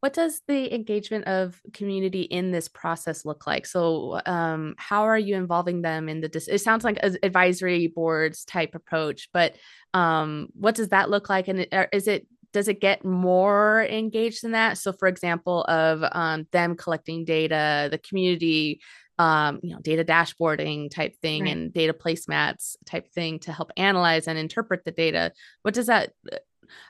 what 0.03 0.15
does 0.15 0.43
the 0.49 0.75
engagement 0.75 1.25
of 1.27 1.63
community 1.73 2.23
in 2.23 2.51
this 2.51 2.67
process 2.67 3.25
look 3.25 3.47
like 3.47 3.65
so 3.65 4.21
um, 4.27 4.75
how 4.79 5.03
are 5.05 5.19
you 5.19 5.37
involving 5.37 5.83
them 5.83 6.09
in 6.09 6.21
the 6.21 6.29
dis- 6.29 6.49
it 6.49 6.59
sounds 6.59 6.83
like 6.83 6.99
an 7.03 7.17
advisory 7.23 7.87
boards 7.87 8.45
type 8.45 8.75
approach 8.75 9.29
but 9.33 9.55
um, 9.95 10.49
what 10.55 10.75
does 10.75 10.89
that 10.89 11.09
look 11.09 11.29
like 11.29 11.49
and 11.49 11.67
is 11.93 12.09
it 12.09 12.27
does 12.53 12.69
it 12.69 12.81
get 12.81 13.05
more 13.05 13.87
engaged 13.91 14.43
than 14.43 14.53
that 14.53 14.79
so 14.79 14.93
for 14.93 15.09
example 15.09 15.65
of 15.65 16.05
um, 16.13 16.47
them 16.53 16.77
collecting 16.77 17.25
data 17.25 17.89
the 17.91 17.99
community 17.99 18.81
um, 19.19 19.61
you 19.63 19.71
know 19.71 19.81
data 19.81 20.05
dashboarding 20.05 20.91
type 20.91 21.15
thing 21.21 21.43
right. 21.43 21.53
and 21.53 21.73
data 21.73 21.93
placemats 21.93 22.77
type 22.87 23.13
thing 23.13 23.39
to 23.39 23.53
help 23.53 23.71
analyze 23.77 24.27
and 24.27 24.39
interpret 24.39 24.85
the 24.85 24.91
data 24.91 25.33
what 25.63 25.75
does 25.75 25.87
that 25.87 26.13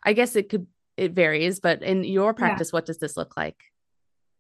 i 0.05 0.13
guess 0.13 0.37
it 0.37 0.49
could 0.49 0.67
it 0.97 1.13
varies, 1.13 1.61
but 1.61 1.83
in 1.83 2.05
your 2.05 2.35
practice, 2.35 2.71
yeah. 2.73 2.77
what 2.77 2.87
does 2.87 2.99
this 2.99 3.17
look 3.17 3.37
like? 3.37 3.57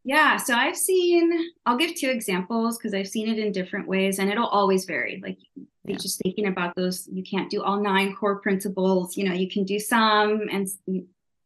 Yeah, 0.05 0.37
so 0.37 0.55
I've 0.55 0.77
seen, 0.77 1.33
I'll 1.65 1.77
give 1.77 1.95
two 1.95 2.09
examples 2.11 2.77
because 2.77 2.93
I've 2.93 3.07
seen 3.07 3.29
it 3.29 3.39
in 3.39 3.53
different 3.53 3.87
ways 3.87 4.19
and 4.19 4.29
it'll 4.29 4.49
always 4.49 4.85
vary. 4.85 5.21
Like, 5.23 5.39
yeah. 5.85 5.97
just 5.97 6.21
thinking 6.23 6.49
about 6.49 6.75
those, 6.75 7.09
you 7.11 7.23
can't 7.23 7.51
do 7.51 7.63
all 7.63 7.81
nine 7.81 8.15
core 8.15 8.41
principles. 8.41 9.17
You 9.17 9.29
know, 9.29 9.35
you 9.35 9.49
can 9.49 9.65
do 9.65 9.79
some 9.79 10.49
and 10.51 10.69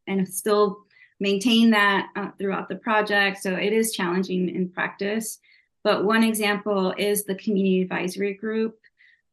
and 0.07 0.27
still 0.27 0.85
maintain 1.19 1.71
that 1.71 2.09
uh, 2.15 2.29
throughout 2.37 2.69
the 2.69 2.75
project. 2.75 3.41
So 3.41 3.53
it 3.53 3.73
is 3.73 3.91
challenging 3.91 4.49
in 4.49 4.69
practice. 4.69 5.39
But 5.83 6.05
one 6.05 6.23
example 6.23 6.93
is 6.97 7.23
the 7.23 7.35
community 7.35 7.81
advisory 7.81 8.33
group. 8.33 8.77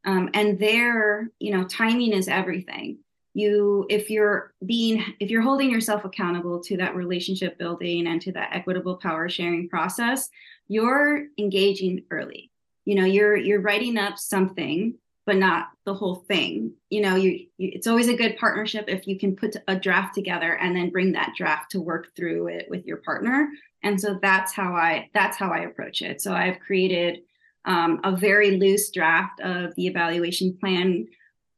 Um, 0.05 0.31
and 0.35 0.59
there, 0.59 1.31
you 1.41 1.51
know, 1.51 1.65
timing 1.65 2.13
is 2.13 2.29
everything 2.29 2.99
you 3.35 3.85
if 3.91 4.09
you're 4.09 4.55
being 4.65 5.05
if 5.21 5.29
you're 5.29 5.43
holding 5.43 5.71
yourself 5.71 6.05
accountable 6.05 6.61
to 6.63 6.77
that 6.77 6.95
relationship 6.95 7.59
building 7.59 8.07
and 8.07 8.23
to 8.23 8.33
that 8.33 8.51
equitable 8.53 8.97
power 8.97 9.29
sharing 9.29 9.69
process 9.69 10.31
you're 10.69 11.27
engaging 11.37 12.05
early 12.11 12.51
you 12.85 12.95
know 12.95 13.05
you're 13.05 13.37
you're 13.37 13.61
writing 13.61 13.99
up 13.99 14.17
something 14.17 14.95
but 15.27 15.37
not 15.37 15.69
the 15.87 15.95
whole 15.95 16.17
thing. 16.17 16.73
You 16.91 17.03
know 17.03 17.17
you, 17.17 17.47
you, 17.59 17.71
it's 17.73 17.87
always 17.87 18.09
a 18.09 18.17
good 18.17 18.37
partnership 18.37 18.85
if 18.89 19.07
you 19.07 19.19
can 19.19 19.37
put 19.37 19.57
a 19.69 19.77
draft 19.77 20.15
together 20.15 20.55
and 20.57 20.77
then 20.77 20.91
bring 20.91 21.13
that 21.13 21.35
draft 21.37 21.71
to 21.73 21.81
work 21.81 22.15
through 22.17 22.49
it 22.49 22.67
with 22.69 22.85
your 22.87 22.99
partner. 22.99 23.49
And 23.83 24.01
so 24.01 24.19
that's 24.21 24.53
how 24.53 24.75
i 24.75 25.11
that's 25.15 25.37
how 25.37 25.51
i 25.51 25.61
approach 25.61 26.03
it. 26.03 26.21
So 26.21 26.33
i've 26.33 26.61
created 26.61 27.21
um, 27.67 28.01
a 28.05 28.15
very 28.15 28.59
loose 28.59 28.91
draft 28.91 29.41
of 29.41 29.75
the 29.75 29.87
evaluation 29.87 30.57
plan 30.59 31.07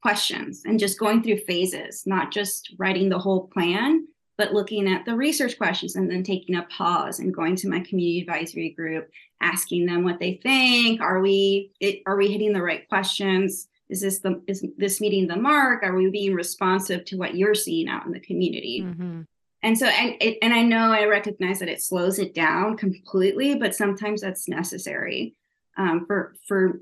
questions 0.02 0.62
and 0.64 0.78
just 0.78 1.00
going 1.00 1.22
through 1.22 1.38
phases, 1.38 2.04
not 2.06 2.30
just 2.30 2.72
writing 2.78 3.08
the 3.08 3.18
whole 3.18 3.48
plan, 3.48 4.06
but 4.38 4.52
looking 4.52 4.88
at 4.88 5.04
the 5.04 5.14
research 5.14 5.56
questions 5.56 5.96
and 5.96 6.10
then 6.10 6.22
taking 6.22 6.56
a 6.56 6.62
pause 6.64 7.18
and 7.20 7.34
going 7.34 7.56
to 7.56 7.68
my 7.68 7.80
community 7.80 8.20
advisory 8.20 8.70
group, 8.70 9.10
asking 9.40 9.86
them 9.86 10.04
what 10.04 10.18
they 10.18 10.40
think. 10.42 11.00
Are 11.00 11.20
we 11.20 11.72
it, 11.80 12.02
are 12.06 12.16
we 12.16 12.30
hitting 12.30 12.52
the 12.52 12.62
right 12.62 12.88
questions? 12.88 13.68
Is 13.88 14.00
this 14.00 14.18
the 14.18 14.42
is 14.46 14.64
this 14.76 15.00
meeting 15.00 15.26
the 15.26 15.36
mark? 15.36 15.82
Are 15.82 15.94
we 15.94 16.10
being 16.10 16.34
responsive 16.34 17.04
to 17.06 17.16
what 17.16 17.36
you're 17.36 17.54
seeing 17.54 17.88
out 17.88 18.04
in 18.04 18.12
the 18.12 18.20
community? 18.20 18.82
Mm-hmm. 18.82 19.22
And 19.62 19.78
so, 19.78 19.86
and, 19.86 20.14
it, 20.20 20.38
and 20.42 20.52
I 20.52 20.62
know 20.62 20.92
I 20.92 21.06
recognize 21.06 21.58
that 21.58 21.68
it 21.68 21.82
slows 21.82 22.18
it 22.18 22.34
down 22.34 22.76
completely, 22.76 23.56
but 23.56 23.74
sometimes 23.74 24.20
that's 24.20 24.48
necessary 24.48 25.34
um, 25.76 26.04
for 26.06 26.34
for 26.46 26.80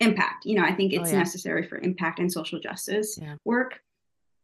impact. 0.00 0.46
You 0.46 0.56
know, 0.56 0.64
I 0.64 0.74
think 0.74 0.92
oh, 0.94 1.00
it's 1.00 1.10
oh, 1.10 1.12
yeah. 1.12 1.18
necessary 1.18 1.66
for 1.66 1.78
impact 1.78 2.18
and 2.18 2.32
social 2.32 2.60
justice 2.60 3.18
yeah. 3.20 3.36
work. 3.44 3.80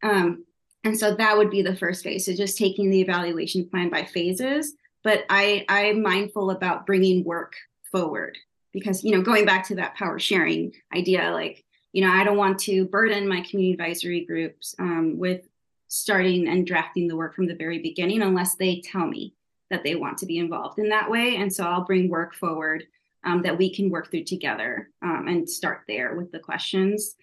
Um, 0.03 0.44
and 0.85 0.99
so 0.99 1.14
that 1.14 1.37
would 1.37 1.51
be 1.51 1.62
the 1.62 1.77
first 1.77 2.03
phase. 2.03 2.27
So 2.27 2.35
just 2.35 2.59
taking 2.59 2.90
the 2.90 3.01
evaluation 3.01 3.68
plan 3.68 3.88
by 3.88 4.05
phases. 4.05 4.75
But 5.05 5.25
I 5.29 5.64
I'm 5.68 6.03
mindful 6.03 6.51
about 6.51 6.87
bringing 6.87 7.25
work 7.25 7.55
forward 7.90 8.38
because 8.73 9.05
you 9.05 9.12
know 9.12 9.23
going 9.23 9.45
back 9.45 9.66
to 9.68 9.75
that 9.77 9.95
power 9.95 10.18
sharing 10.18 10.73
idea, 10.95 11.31
like 11.33 11.64
you 11.92 12.05
know 12.05 12.12
I 12.12 12.25
don't 12.25 12.37
want 12.37 12.59
to 12.61 12.87
burden 12.87 13.29
my 13.29 13.40
community 13.42 13.73
advisory 13.73 14.25
groups 14.25 14.75
um, 14.79 15.18
with 15.18 15.42
starting 15.88 16.49
and 16.49 16.66
drafting 16.66 17.07
the 17.07 17.16
work 17.16 17.35
from 17.35 17.47
the 17.47 17.55
very 17.55 17.79
beginning 17.79 18.23
unless 18.23 18.55
they 18.55 18.81
tell 18.81 19.07
me 19.07 19.35
that 19.71 19.85
they 19.85 19.95
want 19.95 20.18
to 20.18 20.27
be 20.27 20.38
involved 20.38 20.79
in 20.79 20.88
that 20.88 21.11
way. 21.11 21.37
And 21.37 21.53
so 21.53 21.64
I'll 21.64 21.85
bring 21.85 22.09
work 22.09 22.35
forward 22.35 22.85
um, 23.25 23.42
that 23.42 23.59
we 23.59 23.75
can 23.75 23.90
work 23.90 24.11
through 24.11 24.25
together 24.25 24.88
um, 25.03 25.27
and 25.29 25.49
start 25.49 25.83
there 25.87 26.14
with 26.14 26.33
the 26.33 26.38
questions. 26.38 27.14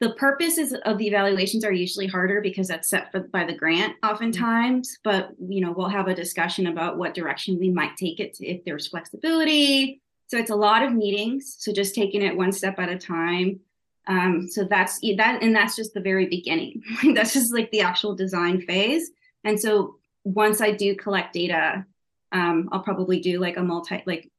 The 0.00 0.14
purposes 0.14 0.74
of 0.86 0.96
the 0.96 1.06
evaluations 1.06 1.62
are 1.64 1.72
usually 1.72 2.06
harder 2.06 2.40
because 2.40 2.68
that's 2.68 2.88
set 2.88 3.12
for, 3.12 3.20
by 3.20 3.44
the 3.44 3.52
grant 3.52 3.96
oftentimes, 4.02 4.98
but 5.04 5.30
you 5.38 5.60
know 5.60 5.72
we'll 5.72 5.88
have 5.88 6.08
a 6.08 6.14
discussion 6.14 6.68
about 6.68 6.96
what 6.96 7.14
direction 7.14 7.58
we 7.58 7.70
might 7.70 7.96
take 7.96 8.18
it 8.18 8.34
to, 8.34 8.46
if 8.46 8.64
there's 8.64 8.88
flexibility. 8.88 10.00
So 10.28 10.38
it's 10.38 10.50
a 10.50 10.56
lot 10.56 10.82
of 10.82 10.92
meetings. 10.92 11.56
So 11.58 11.72
just 11.72 11.94
taking 11.94 12.22
it 12.22 12.36
one 12.36 12.52
step 12.52 12.78
at 12.78 12.88
a 12.88 12.96
time. 12.96 13.60
Um, 14.06 14.48
so 14.48 14.64
that's 14.64 15.00
that, 15.00 15.42
and 15.42 15.54
that's 15.54 15.76
just 15.76 15.92
the 15.92 16.00
very 16.00 16.26
beginning. 16.26 16.82
that's 17.14 17.34
just 17.34 17.52
like 17.52 17.70
the 17.70 17.82
actual 17.82 18.14
design 18.14 18.62
phase. 18.62 19.10
And 19.44 19.60
so 19.60 19.96
once 20.24 20.60
I 20.60 20.70
do 20.72 20.96
collect 20.96 21.34
data, 21.34 21.84
um, 22.32 22.68
I'll 22.72 22.82
probably 22.82 23.20
do 23.20 23.38
like 23.38 23.56
a 23.56 23.62
multi 23.62 24.02
like 24.06 24.30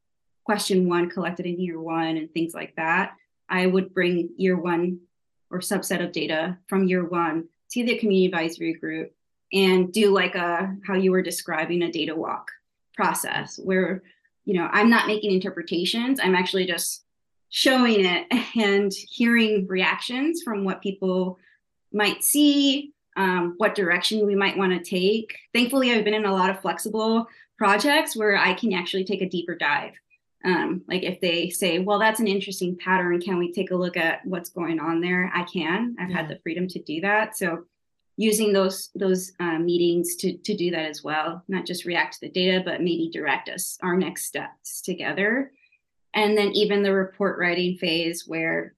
question 0.44 0.90
one 0.90 1.10
collected 1.10 1.46
in 1.46 1.60
year 1.60 1.80
one 1.80 2.18
and 2.18 2.32
things 2.32 2.54
like 2.54 2.76
that, 2.76 3.14
I 3.48 3.68
would 3.68 3.94
bring 3.94 4.30
year 4.38 4.58
one 4.58 5.02
or 5.52 5.60
subset 5.60 6.04
of 6.04 6.12
data 6.12 6.58
from 6.68 6.88
year 6.88 7.04
one 7.04 7.48
to 7.72 7.86
the 7.86 7.98
community 7.98 8.26
advisory 8.26 8.74
group 8.74 9.14
and 9.54 9.92
do 9.92 10.12
like 10.12 10.36
a 10.36 10.76
how 10.86 10.94
you 10.94 11.12
were 11.12 11.22
describing 11.22 11.82
a 11.82 11.92
data 11.92 12.16
walk 12.16 12.52
process 12.96 13.60
where 13.64 14.04
you 14.46 14.54
know 14.54 14.68
i'm 14.72 14.90
not 14.90 15.08
making 15.08 15.32
interpretations. 15.32 16.20
I'm 16.22 16.36
actually 16.36 16.66
just 16.66 17.04
showing 17.50 18.06
it 18.06 18.28
and 18.56 18.92
hearing 18.94 19.68
reactions 19.68 20.42
from 20.42 20.64
what 20.64 20.82
people 20.82 21.38
might 21.92 22.24
see 22.24 22.94
um, 23.18 23.56
what 23.58 23.76
direction 23.76 24.26
we 24.26 24.36
might 24.36 24.58
want 24.58 24.72
to 24.72 24.90
take. 24.90 25.38
Thankfully 25.54 25.92
i've 25.92 26.06
been 26.06 26.14
in 26.14 26.26
a 26.26 26.34
lot 26.34 26.50
of 26.50 26.62
flexible 26.62 27.28
projects 27.58 28.16
where 28.16 28.38
i 28.38 28.54
can 28.54 28.74
actually 28.74 29.04
take 29.04 29.22
a 29.22 29.30
deeper 29.30 29.56
dive 29.56 29.94
um, 30.44 30.82
like 30.88 31.04
if 31.04 31.22
they 31.22 31.50
say 31.50 31.80
well 31.80 32.00
that's 32.00 32.20
an 32.20 32.28
interesting 32.28 32.78
pattern. 32.78 33.22
Can 33.22 33.38
we 33.38 33.52
take 33.52 33.72
a 33.72 33.76
look 33.76 33.98
at 33.98 34.26
what's 34.26 34.50
going 34.50 34.80
on 34.80 35.02
there? 35.02 35.32
I 35.34 35.44
can. 35.44 35.96
I've 36.00 36.10
yeah. 36.10 36.18
had 36.18 36.28
the 36.30 36.40
freedom 36.44 36.68
to 36.70 36.82
do 36.82 37.02
that. 37.02 37.38
So 37.38 37.66
using 38.18 38.54
those 38.54 38.90
those 38.96 39.32
uh, 39.40 39.58
meetings 39.60 40.16
to 40.18 40.38
to 40.38 40.56
do 40.56 40.72
that 40.72 40.86
as 40.86 41.04
well 41.04 41.44
not 41.48 41.66
just 41.66 41.86
react 41.86 42.16
to 42.16 42.22
the 42.22 42.30
data 42.30 42.62
but 42.64 42.82
maybe 42.82 43.10
direct 43.12 43.50
us 43.50 43.78
our 43.82 43.96
next 43.96 44.26
steps 44.26 44.82
together. 44.82 45.52
And 46.14 46.38
then 46.38 46.52
even 46.52 46.84
the 46.84 46.94
report 46.94 47.40
writing 47.40 47.78
phase 47.78 48.28
where 48.28 48.74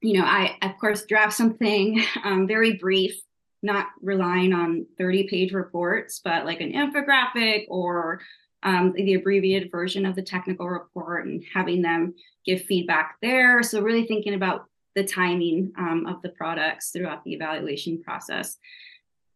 you 0.00 0.18
know 0.18 0.24
i 0.24 0.56
of 0.62 0.78
course 0.78 1.04
draft 1.06 1.32
something 1.32 2.02
um, 2.24 2.46
very 2.46 2.74
brief 2.74 3.20
not 3.62 3.86
relying 4.02 4.52
on 4.52 4.86
30 4.98 5.24
page 5.28 5.52
reports 5.52 6.20
but 6.22 6.44
like 6.44 6.60
an 6.60 6.72
infographic 6.72 7.64
or 7.68 8.20
um, 8.66 8.92
the 8.92 9.14
abbreviated 9.14 9.70
version 9.70 10.04
of 10.04 10.16
the 10.16 10.22
technical 10.22 10.68
report 10.68 11.26
and 11.26 11.42
having 11.54 11.80
them 11.80 12.14
give 12.44 12.62
feedback 12.62 13.16
there. 13.22 13.62
So, 13.62 13.80
really 13.80 14.06
thinking 14.06 14.34
about 14.34 14.66
the 14.96 15.04
timing 15.04 15.72
um, 15.78 16.04
of 16.06 16.20
the 16.22 16.30
products 16.30 16.90
throughout 16.90 17.22
the 17.24 17.32
evaluation 17.32 18.02
process. 18.02 18.58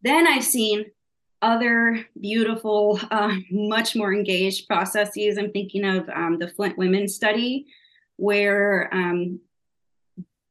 Then 0.01 0.27
I've 0.27 0.43
seen 0.43 0.85
other 1.41 2.05
beautiful, 2.19 2.99
uh, 3.09 3.35
much 3.49 3.95
more 3.95 4.13
engaged 4.13 4.67
processes. 4.67 5.37
I'm 5.37 5.51
thinking 5.51 5.85
of 5.85 6.09
um, 6.09 6.37
the 6.37 6.49
Flint 6.49 6.77
Women 6.77 7.07
Study, 7.07 7.67
where 8.17 8.93
um, 8.93 9.39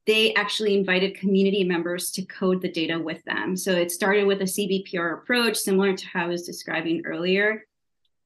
they 0.07 0.33
actually 0.33 0.75
invited 0.75 1.19
community 1.19 1.63
members 1.63 2.09
to 2.11 2.23
code 2.23 2.61
the 2.61 2.71
data 2.71 2.97
with 2.97 3.23
them. 3.25 3.55
So 3.55 3.73
it 3.73 3.91
started 3.91 4.25
with 4.25 4.41
a 4.41 4.45
CBPR 4.45 5.21
approach, 5.21 5.57
similar 5.57 5.95
to 5.95 6.07
how 6.07 6.25
I 6.25 6.27
was 6.27 6.47
describing 6.47 7.03
earlier. 7.05 7.65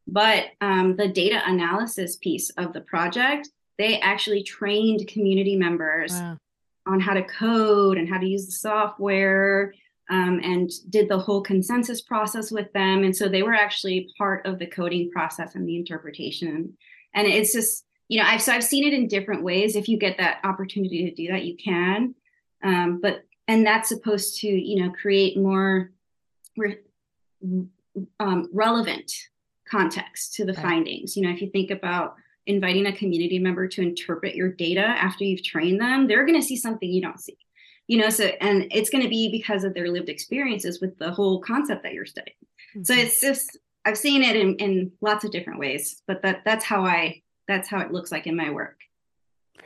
But 0.07 0.45
um, 0.61 0.95
the 0.95 1.07
data 1.07 1.41
analysis 1.45 2.15
piece 2.15 2.49
of 2.51 2.73
the 2.73 2.81
project, 2.81 3.49
they 3.77 3.99
actually 3.99 4.43
trained 4.43 5.07
community 5.07 5.55
members 5.55 6.11
wow. 6.13 6.37
on 6.85 6.99
how 6.99 7.13
to 7.13 7.23
code 7.23 7.97
and 7.97 8.07
how 8.07 8.19
to 8.19 8.27
use 8.27 8.45
the 8.45 8.51
software. 8.51 9.73
um, 10.09 10.39
and 10.43 10.71
did 10.89 11.09
the 11.09 11.17
whole 11.17 11.41
consensus 11.41 12.01
process 12.01 12.51
with 12.51 12.71
them. 12.73 13.03
And 13.03 13.15
so 13.15 13.27
they 13.27 13.43
were 13.43 13.53
actually 13.53 14.11
part 14.17 14.45
of 14.45 14.59
the 14.59 14.67
coding 14.67 15.09
process 15.11 15.55
and 15.55 15.67
the 15.67 15.77
interpretation. 15.77 16.77
And 17.13 17.27
it's 17.27 17.53
just, 17.53 17.85
you 18.07 18.19
know, 18.19 18.27
I've 18.27 18.41
so 18.41 18.51
I've 18.53 18.63
seen 18.63 18.83
it 18.83 18.93
in 18.93 19.07
different 19.07 19.43
ways. 19.43 19.75
If 19.75 19.89
you 19.89 19.97
get 19.97 20.17
that 20.17 20.39
opportunity 20.43 21.09
to 21.09 21.15
do 21.15 21.31
that, 21.31 21.43
you 21.43 21.57
can. 21.57 22.13
Um, 22.63 22.99
but 23.01 23.23
and 23.47 23.65
that's 23.65 23.89
supposed 23.89 24.41
to, 24.41 24.47
you 24.47 24.83
know, 24.83 24.91
create 24.91 25.37
more 25.37 25.91
re- 26.55 26.79
um, 28.19 28.49
relevant 28.53 29.11
context 29.69 30.35
to 30.35 30.45
the 30.45 30.53
right. 30.53 30.61
findings. 30.61 31.15
You 31.15 31.23
know, 31.23 31.31
if 31.31 31.41
you 31.41 31.49
think 31.49 31.71
about 31.71 32.15
inviting 32.45 32.85
a 32.85 32.95
community 32.95 33.39
member 33.39 33.67
to 33.67 33.81
interpret 33.81 34.35
your 34.35 34.49
data 34.49 34.81
after 34.81 35.23
you've 35.23 35.43
trained 35.43 35.81
them, 35.81 36.07
they're 36.07 36.25
going 36.25 36.39
to 36.39 36.45
see 36.45 36.57
something 36.57 36.89
you 36.89 37.01
don't 37.01 37.19
see 37.19 37.37
you 37.87 37.97
know 37.97 38.09
so 38.09 38.25
and 38.41 38.67
it's 38.71 38.89
going 38.89 39.03
to 39.03 39.09
be 39.09 39.29
because 39.29 39.63
of 39.63 39.73
their 39.73 39.89
lived 39.89 40.09
experiences 40.09 40.81
with 40.81 40.97
the 40.97 41.11
whole 41.11 41.39
concept 41.41 41.83
that 41.83 41.93
you're 41.93 42.05
studying 42.05 42.35
mm-hmm. 42.75 42.83
so 42.83 42.93
it's 42.93 43.19
just 43.21 43.57
i've 43.85 43.97
seen 43.97 44.23
it 44.23 44.35
in, 44.35 44.55
in 44.55 44.91
lots 45.01 45.23
of 45.23 45.31
different 45.31 45.59
ways 45.59 46.01
but 46.07 46.21
that 46.21 46.41
that's 46.45 46.65
how 46.65 46.83
i 46.83 47.21
that's 47.47 47.69
how 47.69 47.79
it 47.79 47.91
looks 47.91 48.11
like 48.11 48.27
in 48.27 48.35
my 48.35 48.49
work 48.49 48.79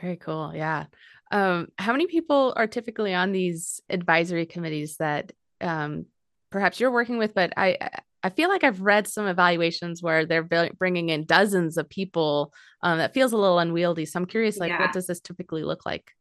very 0.00 0.16
cool 0.16 0.52
yeah 0.54 0.86
um, 1.32 1.68
how 1.78 1.92
many 1.92 2.08
people 2.08 2.52
are 2.56 2.66
typically 2.66 3.14
on 3.14 3.30
these 3.30 3.80
advisory 3.88 4.46
committees 4.46 4.96
that 4.96 5.30
um, 5.60 6.06
perhaps 6.50 6.80
you're 6.80 6.90
working 6.90 7.18
with 7.18 7.34
but 7.34 7.52
i 7.56 7.76
I 8.22 8.30
feel 8.30 8.48
like 8.48 8.64
I've 8.64 8.80
read 8.80 9.08
some 9.08 9.26
evaluations 9.26 10.02
where 10.02 10.26
they're 10.26 10.42
bringing 10.42 11.08
in 11.08 11.24
dozens 11.24 11.76
of 11.76 11.88
people. 11.88 12.52
Um, 12.82 12.98
that 12.98 13.14
feels 13.14 13.32
a 13.32 13.36
little 13.36 13.58
unwieldy. 13.58 14.06
So 14.06 14.18
I'm 14.18 14.26
curious, 14.26 14.58
like, 14.58 14.70
yeah. 14.70 14.80
what 14.80 14.92
does 14.92 15.06
this 15.06 15.20
typically 15.20 15.64
look 15.64 15.86
like? 15.86 16.12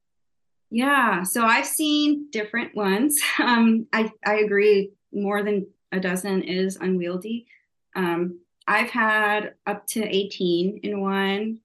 Yeah, 0.72 1.24
so 1.24 1.46
I've 1.46 1.66
seen 1.66 2.30
different 2.32 2.76
ones. 2.76 3.20
Um, 3.40 3.88
I 3.94 4.12
I 4.26 4.36
agree. 4.40 4.92
More 5.12 5.44
than 5.44 5.68
a 5.92 6.00
dozen 6.00 6.44
is 6.44 6.76
unwieldy. 6.76 7.48
Um, 7.96 8.40
I've 8.68 8.92
had 8.92 9.56
up 9.66 9.88
to 9.88 10.04
18 10.04 10.82
in 10.84 11.02
one. 11.02 11.60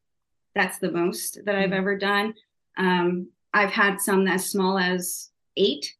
That's 0.54 0.78
the 0.78 0.90
most 0.90 1.40
that 1.44 1.54
I've 1.54 1.64
mm-hmm. 1.64 1.74
ever 1.74 1.98
done. 1.98 2.34
Um, 2.78 3.28
I've 3.52 3.70
had 3.70 4.00
some 4.00 4.26
as 4.26 4.50
small 4.50 4.78
as 4.78 5.30
eight. 5.56 5.94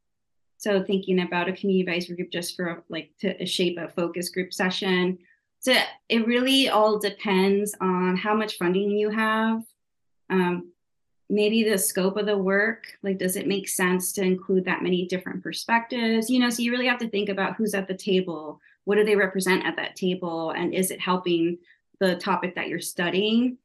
So 0.65 0.83
thinking 0.83 1.21
about 1.21 1.47
a 1.47 1.53
community 1.53 1.83
advisory 1.83 2.17
group 2.17 2.31
just 2.31 2.57
for 2.57 2.83
like 2.89 3.11
to 3.21 3.45
shape 3.45 3.77
a 3.77 3.89
focus 3.89 4.31
group 4.31 4.55
session. 4.55 5.19
So 5.61 5.75
it 6.09 6.27
really 6.27 6.71
all 6.71 6.99
depends 6.99 7.75
on 7.83 8.17
how 8.17 8.35
much 8.35 8.57
funding 8.57 8.91
you 8.91 9.11
have. 9.11 9.63
Um, 10.31 10.73
maybe 11.29 11.63
the 11.63 11.77
scope 11.77 12.17
of 12.17 12.25
the 12.25 12.37
work 12.37 12.85
like 13.03 13.19
does 13.19 13.37
it 13.37 13.47
make 13.47 13.69
sense 13.69 14.13
to 14.13 14.23
include 14.23 14.65
that 14.65 14.83
many 14.83 15.07
different 15.07 15.43
perspectives 15.43 16.29
you 16.29 16.39
know 16.39 16.51
so 16.51 16.63
you 16.63 16.71
really 16.71 16.87
have 16.87 16.99
to 16.99 17.09
think 17.09 17.31
about 17.31 17.57
who's 17.57 17.75
at 17.75 17.89
the 17.89 17.97
table 17.97 18.61
what 18.85 18.97
do 18.97 19.05
they 19.05 19.17
represent 19.17 19.65
at 19.65 19.75
that 19.77 19.97
table 19.97 20.51
and 20.51 20.75
is 20.75 20.91
it 20.91 21.01
helping 21.01 21.57
the 21.99 22.17
topic 22.17 22.55
that 22.55 22.69
you're 22.69 22.79
studying 22.79 23.57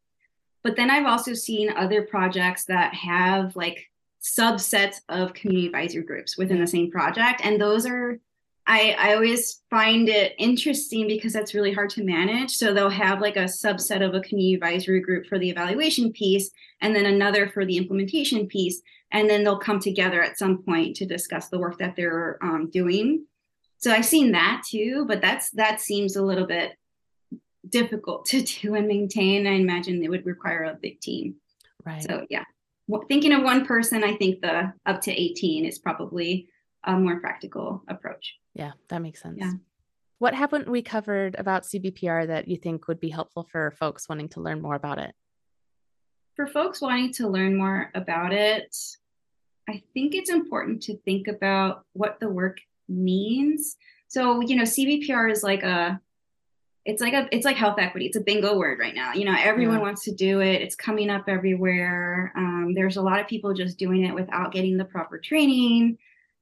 but 0.63 0.77
then 0.77 0.89
i've 0.89 1.05
also 1.05 1.33
seen 1.33 1.69
other 1.75 2.01
projects 2.01 2.63
that 2.63 2.93
have 2.93 3.53
like 3.57 3.89
subsets 4.21 4.97
of 5.10 5.34
community 5.34 5.67
advisory 5.67 6.03
groups 6.03 6.38
within 6.38 6.60
the 6.60 6.67
same 6.67 6.91
project 6.91 7.41
and 7.43 7.60
those 7.60 7.86
are 7.86 8.19
I, 8.69 8.95
I 8.99 9.15
always 9.15 9.63
find 9.71 10.08
it 10.08 10.36
interesting 10.38 11.08
because 11.08 11.34
that's 11.34 11.55
really 11.55 11.73
hard 11.73 11.89
to 11.91 12.03
manage. 12.03 12.51
So 12.51 12.71
they'll 12.71 12.88
have 12.88 13.19
like 13.19 13.36
a 13.36 13.45
subset 13.45 14.08
of 14.08 14.13
a 14.13 14.21
community 14.21 14.53
advisory 14.53 15.01
group 15.01 15.25
for 15.25 15.39
the 15.39 15.49
evaluation 15.49 16.12
piece, 16.12 16.51
and 16.79 16.95
then 16.95 17.08
another 17.08 17.49
for 17.49 17.65
the 17.65 17.77
implementation 17.77 18.45
piece. 18.45 18.79
And 19.12 19.27
then 19.27 19.43
they'll 19.43 19.58
come 19.58 19.79
together 19.79 20.21
at 20.21 20.38
some 20.38 20.62
point 20.62 20.95
to 20.97 21.08
discuss 21.08 21.49
the 21.49 21.58
work 21.58 21.79
that 21.79 21.95
they're 21.95 22.38
um, 22.43 22.69
doing. 22.69 23.25
So 23.79 23.91
I've 23.91 24.05
seen 24.05 24.34
that 24.34 24.62
too, 24.69 25.05
but 25.08 25.19
that's 25.19 25.49
that 25.51 25.82
seems 25.82 26.15
a 26.15 26.21
little 26.21 26.45
bit 26.45 26.73
difficult 27.67 28.25
to 28.27 28.43
do 28.43 28.75
and 28.75 28.88
maintain. 28.88 29.47
I 29.47 29.53
imagine 29.53 30.03
it 30.03 30.10
would 30.10 30.27
require 30.27 30.65
a 30.65 30.77
big 30.79 31.01
team. 31.01 31.38
Right. 31.84 32.03
So 32.03 32.27
yeah, 32.29 32.43
thinking 33.08 33.34
of 33.34 33.43
one 33.43 33.65
person, 33.65 34.04
I 34.04 34.15
think 34.15 34.41
the 34.41 34.73
up 34.86 35.02
to 35.02 35.12
18 35.12 35.65
is 35.65 35.80
probably 35.80 36.47
a 36.84 36.93
more 36.93 37.19
practical 37.19 37.84
approach. 37.88 38.36
Yeah, 38.54 38.71
that 38.89 39.02
makes 39.02 39.21
sense. 39.21 39.38
Yeah. 39.39 39.54
What 40.19 40.34
haven't 40.34 40.69
we 40.69 40.82
covered 40.82 41.36
about 41.38 41.63
CBPR 41.63 42.28
that 42.28 42.47
you 42.47 42.58
think 42.58 42.88
would 42.88 42.99
be 42.99 43.10
helpful 43.10 43.47
for 43.49 43.71
folks 43.71 44.10
wanting 44.10 44.30
to 44.30 44.41
learn 44.41 44.62
more 44.62 44.75
about 44.75 44.99
it? 44.99 45.13
For 46.36 46.47
folks 46.47 46.82
wanting 46.82 47.13
to 47.13 47.28
learn 47.28 47.56
more 47.58 47.89
about 47.95 48.34
it, 48.34 48.75
I 49.69 49.84
think 49.93 50.15
it's 50.15 50.30
important 50.30 50.82
to 50.84 50.97
think 51.06 51.28
about 51.28 51.86
what 51.93 52.19
the 52.19 52.30
work 52.30 52.58
means. 52.88 53.78
So, 54.08 54.41
you 54.41 54.56
know, 54.56 54.63
CBPR 54.63 55.32
is 55.32 55.43
like 55.43 55.63
a 55.63 56.02
it's 56.89 57.02
like 57.02 57.13
a 57.13 57.28
it's 57.32 57.45
like 57.45 57.56
health 57.56 57.78
equity 57.80 58.06
it's 58.06 58.17
a 58.17 58.21
bingo 58.21 58.58
word 58.58 58.80
right 58.80 58.95
now 58.95 59.13
you 59.13 59.25
know 59.25 59.36
everyone 59.38 59.78
yeah. 59.78 59.84
wants 59.84 60.04
to 60.04 60.12
do 60.13 60.39
it 60.41 60.62
it's 60.62 60.75
coming 60.75 61.10
up 61.10 61.25
everywhere 61.28 62.32
um, 62.36 62.73
there's 62.73 62.97
a 62.97 63.02
lot 63.02 63.19
of 63.19 63.28
people 63.28 63.54
just 63.54 63.78
doing 63.78 64.06
it 64.06 64.13
without 64.13 64.52
getting 64.52 64.78
the 64.78 64.86
proper 64.86 65.17
training 65.17 65.97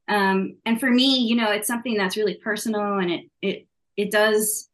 um, 0.08 0.56
and 0.66 0.80
for 0.80 0.90
me, 0.90 1.20
you 1.20 1.36
know, 1.36 1.52
it's 1.52 1.68
something 1.68 1.98
that's 1.98 2.18
really 2.18 2.36
personal 2.36 3.00
and 3.00 3.12
it 3.12 3.30
it 3.42 3.68
it 3.98 4.12
does 4.12 4.70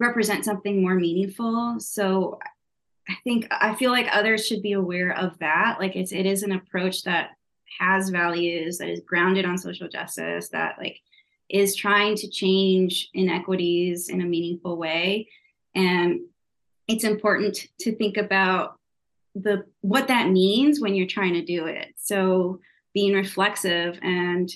represent 0.00 0.44
something 0.44 0.82
more 0.82 0.94
meaningful. 0.94 1.76
So 1.78 2.38
I 3.08 3.14
think 3.22 3.46
I 3.50 3.74
feel 3.74 3.92
like 3.92 4.08
others 4.10 4.46
should 4.46 4.62
be 4.62 4.72
aware 4.72 5.16
of 5.16 5.38
that. 5.38 5.76
Like 5.78 5.94
it's 5.94 6.12
it 6.12 6.26
is 6.26 6.42
an 6.42 6.52
approach 6.52 7.04
that 7.04 7.30
has 7.78 8.10
values, 8.10 8.78
that 8.78 8.88
is 8.88 9.00
grounded 9.00 9.44
on 9.44 9.58
social 9.58 9.88
justice, 9.88 10.48
that 10.48 10.76
like 10.78 11.00
is 11.48 11.74
trying 11.74 12.16
to 12.16 12.28
change 12.28 13.10
inequities 13.14 14.08
in 14.08 14.20
a 14.20 14.26
meaningful 14.26 14.76
way. 14.76 15.28
And 15.74 16.20
it's 16.88 17.04
important 17.04 17.66
to 17.80 17.94
think 17.94 18.16
about 18.16 18.78
the 19.34 19.64
what 19.80 20.08
that 20.08 20.30
means 20.30 20.80
when 20.80 20.94
you're 20.94 21.06
trying 21.06 21.34
to 21.34 21.44
do 21.44 21.66
it. 21.66 21.94
So 21.96 22.60
being 22.92 23.14
reflexive 23.14 23.98
and 24.02 24.50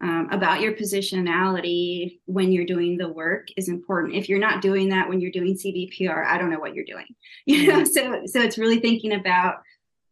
um, 0.00 0.28
about 0.32 0.60
your 0.60 0.72
positionality 0.72 2.18
when 2.26 2.50
you're 2.50 2.66
doing 2.66 2.98
the 2.98 3.08
work 3.08 3.48
is 3.56 3.68
important. 3.68 4.14
If 4.14 4.28
you're 4.28 4.38
not 4.38 4.60
doing 4.60 4.88
that 4.88 5.08
when 5.08 5.20
you're 5.20 5.30
doing 5.30 5.54
CBPR, 5.54 6.26
I 6.26 6.38
don't 6.38 6.50
know 6.50 6.58
what 6.58 6.74
you're 6.74 6.84
doing. 6.84 7.06
You 7.44 7.66
know, 7.66 7.84
so 7.84 8.22
so 8.26 8.40
it's 8.40 8.58
really 8.58 8.78
thinking 8.78 9.12
about 9.12 9.62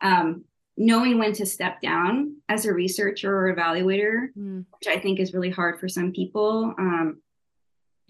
um, 0.00 0.44
knowing 0.76 1.18
when 1.18 1.32
to 1.34 1.46
step 1.46 1.80
down 1.80 2.36
as 2.48 2.64
a 2.64 2.72
researcher 2.72 3.34
or 3.34 3.54
evaluator, 3.54 4.28
mm. 4.36 4.64
which 4.78 4.88
I 4.88 4.98
think 4.98 5.20
is 5.20 5.34
really 5.34 5.50
hard 5.50 5.78
for 5.78 5.88
some 5.88 6.12
people. 6.12 6.74
Um, 6.78 7.20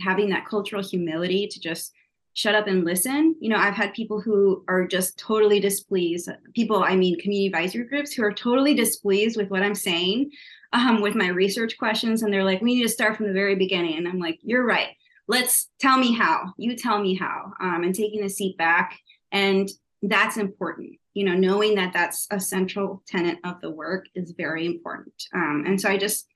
having 0.00 0.30
that 0.30 0.46
cultural 0.46 0.82
humility 0.82 1.46
to 1.46 1.60
just 1.60 1.92
shut 2.32 2.54
up 2.54 2.66
and 2.66 2.84
listen. 2.84 3.34
You 3.40 3.50
know, 3.50 3.56
I've 3.56 3.74
had 3.74 3.92
people 3.92 4.20
who 4.20 4.64
are 4.68 4.86
just 4.86 5.18
totally 5.18 5.60
displeased. 5.60 6.30
People, 6.54 6.82
I 6.82 6.96
mean, 6.96 7.18
community 7.18 7.46
advisory 7.46 7.84
groups 7.84 8.12
who 8.12 8.22
are 8.24 8.32
totally 8.32 8.72
displeased 8.72 9.36
with 9.36 9.50
what 9.50 9.62
I'm 9.62 9.74
saying 9.74 10.30
um, 10.72 11.00
with 11.00 11.14
my 11.14 11.28
research 11.28 11.76
questions 11.78 12.22
and 12.22 12.32
they're 12.32 12.44
like 12.44 12.60
we 12.60 12.74
need 12.74 12.82
to 12.82 12.88
start 12.88 13.16
from 13.16 13.26
the 13.26 13.32
very 13.32 13.54
beginning 13.54 13.96
and 13.96 14.06
i'm 14.06 14.18
like 14.18 14.38
you're 14.42 14.64
right 14.64 14.88
let's 15.26 15.68
tell 15.80 15.98
me 15.98 16.12
how 16.12 16.52
you 16.56 16.76
tell 16.76 17.00
me 17.00 17.14
how 17.14 17.52
um, 17.60 17.82
and 17.82 17.94
taking 17.94 18.24
a 18.24 18.28
seat 18.28 18.56
back 18.56 18.98
and 19.32 19.68
that's 20.02 20.36
important 20.36 20.96
you 21.14 21.24
know 21.24 21.34
knowing 21.34 21.74
that 21.74 21.92
that's 21.92 22.26
a 22.30 22.40
central 22.40 23.02
tenet 23.06 23.38
of 23.44 23.60
the 23.60 23.70
work 23.70 24.06
is 24.14 24.32
very 24.32 24.66
important 24.66 25.14
um, 25.34 25.64
and 25.66 25.80
so 25.80 25.88
i 25.88 25.96
just 25.96 26.26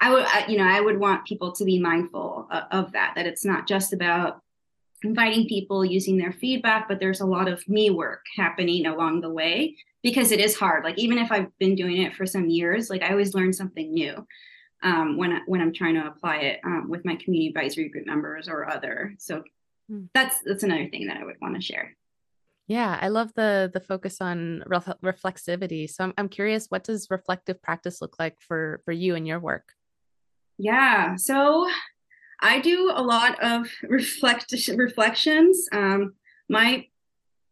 i 0.00 0.12
would 0.12 0.24
I, 0.26 0.46
you 0.48 0.58
know 0.58 0.64
i 0.64 0.80
would 0.80 0.98
want 0.98 1.26
people 1.26 1.52
to 1.52 1.64
be 1.64 1.78
mindful 1.78 2.48
of, 2.50 2.64
of 2.70 2.92
that 2.92 3.14
that 3.16 3.26
it's 3.26 3.44
not 3.44 3.66
just 3.66 3.92
about 3.92 4.42
inviting 5.04 5.46
people 5.46 5.84
using 5.84 6.18
their 6.18 6.32
feedback 6.32 6.88
but 6.88 7.00
there's 7.00 7.20
a 7.20 7.26
lot 7.26 7.48
of 7.48 7.66
me 7.68 7.90
work 7.90 8.24
happening 8.36 8.86
along 8.86 9.20
the 9.20 9.30
way 9.30 9.76
because 10.02 10.32
it 10.32 10.40
is 10.40 10.56
hard. 10.56 10.84
Like 10.84 10.98
even 10.98 11.18
if 11.18 11.32
I've 11.32 11.56
been 11.58 11.74
doing 11.74 12.02
it 12.02 12.14
for 12.14 12.26
some 12.26 12.48
years, 12.48 12.90
like 12.90 13.02
I 13.02 13.10
always 13.10 13.34
learn 13.34 13.52
something 13.52 13.92
new 13.92 14.26
um, 14.82 15.16
when 15.16 15.32
I, 15.32 15.40
when 15.46 15.60
I'm 15.60 15.72
trying 15.72 15.94
to 15.94 16.06
apply 16.06 16.36
it 16.36 16.60
um, 16.64 16.88
with 16.88 17.04
my 17.04 17.16
community 17.16 17.48
advisory 17.48 17.88
group 17.88 18.06
members 18.06 18.48
or 18.48 18.68
other. 18.68 19.14
So 19.18 19.42
hmm. 19.88 20.04
that's 20.14 20.36
that's 20.44 20.62
another 20.62 20.88
thing 20.88 21.06
that 21.08 21.16
I 21.16 21.24
would 21.24 21.40
want 21.40 21.56
to 21.56 21.60
share. 21.60 21.96
Yeah, 22.68 22.98
I 23.00 23.08
love 23.08 23.32
the 23.34 23.70
the 23.72 23.80
focus 23.80 24.20
on 24.20 24.62
reflexivity. 24.68 25.88
So 25.88 26.04
I'm 26.04 26.14
I'm 26.18 26.28
curious, 26.28 26.66
what 26.68 26.84
does 26.84 27.10
reflective 27.10 27.62
practice 27.62 28.02
look 28.02 28.16
like 28.18 28.40
for 28.40 28.82
for 28.84 28.92
you 28.92 29.14
and 29.14 29.26
your 29.26 29.40
work? 29.40 29.72
Yeah, 30.58 31.16
so 31.16 31.66
I 32.40 32.60
do 32.60 32.92
a 32.94 33.02
lot 33.02 33.42
of 33.42 33.68
reflect 33.82 34.54
reflections. 34.76 35.66
Um, 35.72 36.14
my 36.50 36.86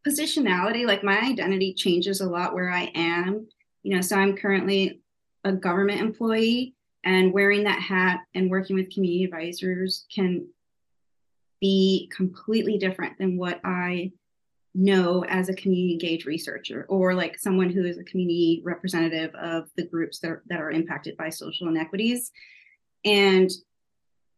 positionality, 0.07 0.87
like 0.87 1.03
my 1.03 1.19
identity 1.19 1.73
changes 1.73 2.21
a 2.21 2.29
lot 2.29 2.55
where 2.55 2.71
I 2.71 2.93
am. 2.95 3.49
You 3.83 3.97
know, 3.97 4.03
so 4.03 4.17
I'm 4.17 4.37
currently 4.37 5.01
a 5.45 5.53
government 5.53 6.01
employee 6.01 6.75
and 7.05 7.33
wearing 7.33 7.65
that 7.65 7.81
hat 7.81 8.21
and 8.35 8.51
working 8.51 8.77
with 8.77 8.93
community 8.93 9.25
advisors 9.25 10.05
can 10.15 10.47
be 11.61 12.11
completely 12.15 12.77
different 12.77 13.17
than 13.17 13.39
what 13.39 13.61
I 13.65 14.13
know 14.77 15.25
as 15.25 15.49
a 15.49 15.55
community 15.55 15.93
engaged 15.95 16.27
researcher 16.27 16.87
or 16.89 17.15
like 17.15 17.39
someone 17.39 17.71
who 17.71 17.85
is 17.85 17.99
a 17.99 18.05
community 18.05 18.63
representative 18.65 19.35
of 19.35 19.69
the 19.77 19.87
groups 19.87 20.19
that 20.21 20.31
are, 20.31 20.43
that 20.49 20.61
are 20.61 20.71
impacted 20.71 21.17
by 21.17 21.31
social 21.31 21.69
inequities. 21.69 22.31
and 23.07 23.51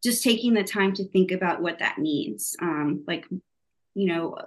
just 0.03 0.23
taking 0.23 0.55
the 0.55 0.63
time 0.63 0.93
to 0.95 1.09
think 1.09 1.33
about 1.33 1.61
what 1.61 1.81
that 1.81 1.99
means. 1.99 2.55
Um, 2.63 3.03
like, 3.07 3.27
you 3.95 4.07
know, 4.07 4.39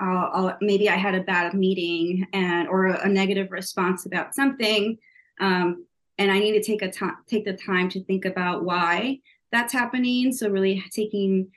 I'll, 0.00 0.30
I'll, 0.32 0.58
maybe 0.60 0.88
I 0.88 0.96
had 0.96 1.14
a 1.14 1.22
bad 1.22 1.54
meeting 1.54 2.26
and 2.32 2.68
or 2.68 2.86
a, 2.86 3.06
a 3.06 3.08
negative 3.08 3.50
response 3.50 4.06
about 4.06 4.34
something, 4.34 4.98
um, 5.40 5.86
and 6.18 6.32
I 6.32 6.40
need 6.40 6.52
to 6.52 6.62
take 6.62 6.82
a 6.82 6.90
time 6.90 7.16
take 7.28 7.44
the 7.44 7.52
time 7.52 7.88
to 7.90 8.02
think 8.04 8.24
about 8.24 8.64
why 8.64 9.20
that's 9.52 9.72
happening. 9.72 10.32
So 10.32 10.50
really 10.50 10.84
taking, 10.92 11.50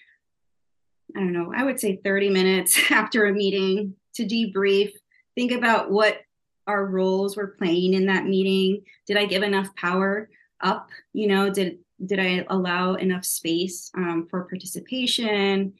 I 1.15 1.19
don't 1.19 1.33
know, 1.33 1.53
I 1.55 1.63
would 1.63 1.79
say 1.79 1.97
30 1.97 2.29
minutes 2.29 2.79
after 2.91 3.25
a 3.25 3.33
meeting 3.33 3.95
to 4.15 4.25
debrief, 4.25 4.91
think 5.35 5.51
about 5.51 5.91
what 5.91 6.21
our 6.67 6.85
roles 6.85 7.35
were 7.35 7.55
playing 7.57 7.93
in 7.93 8.05
that 8.05 8.25
meeting. 8.25 8.83
Did 9.07 9.17
I 9.17 9.25
give 9.25 9.43
enough 9.43 9.75
power 9.75 10.29
up? 10.61 10.89
You 11.13 11.27
know, 11.27 11.49
did 11.49 11.79
did 12.03 12.19
I 12.19 12.45
allow 12.49 12.95
enough 12.95 13.25
space 13.25 13.91
um, 13.95 14.27
for 14.29 14.43
participation? 14.45 15.73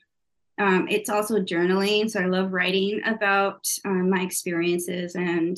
Um, 0.59 0.87
it's 0.87 1.09
also 1.09 1.39
journaling. 1.39 2.09
So 2.09 2.19
I 2.19 2.25
love 2.25 2.53
writing 2.53 3.01
about 3.05 3.67
um, 3.85 4.11
my 4.11 4.21
experiences 4.21 5.15
and 5.15 5.57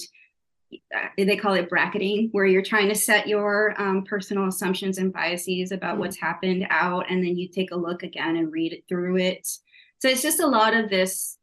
uh, 0.95 1.07
they 1.17 1.35
call 1.35 1.53
it 1.53 1.69
bracketing, 1.69 2.29
where 2.31 2.45
you're 2.45 2.61
trying 2.61 2.87
to 2.89 2.95
set 2.95 3.27
your 3.27 3.79
um, 3.79 4.03
personal 4.03 4.47
assumptions 4.47 4.97
and 4.97 5.13
biases 5.13 5.71
about 5.71 5.93
mm-hmm. 5.93 5.99
what's 5.99 6.17
happened 6.17 6.65
out, 6.69 7.05
and 7.09 7.23
then 7.23 7.37
you 7.37 7.47
take 7.47 7.71
a 7.71 7.75
look 7.75 8.03
again 8.03 8.37
and 8.37 8.51
read 8.51 8.73
it 8.73 8.83
through 8.87 9.17
it. 9.17 9.47
So 10.03 10.09
it's 10.09 10.21
just 10.21 10.41
a 10.41 10.47
lot 10.47 10.73
of 10.73 10.89
this 10.89 11.37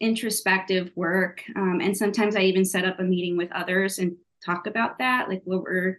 introspective 0.00 0.90
work. 0.96 1.40
Um, 1.54 1.78
and 1.80 1.96
sometimes 1.96 2.34
I 2.34 2.40
even 2.40 2.64
set 2.64 2.84
up 2.84 2.98
a 2.98 3.04
meeting 3.04 3.36
with 3.36 3.52
others 3.52 4.00
and 4.00 4.16
talk 4.44 4.66
about 4.66 4.98
that, 4.98 5.28
like 5.28 5.42
what 5.44 5.62
were 5.62 5.98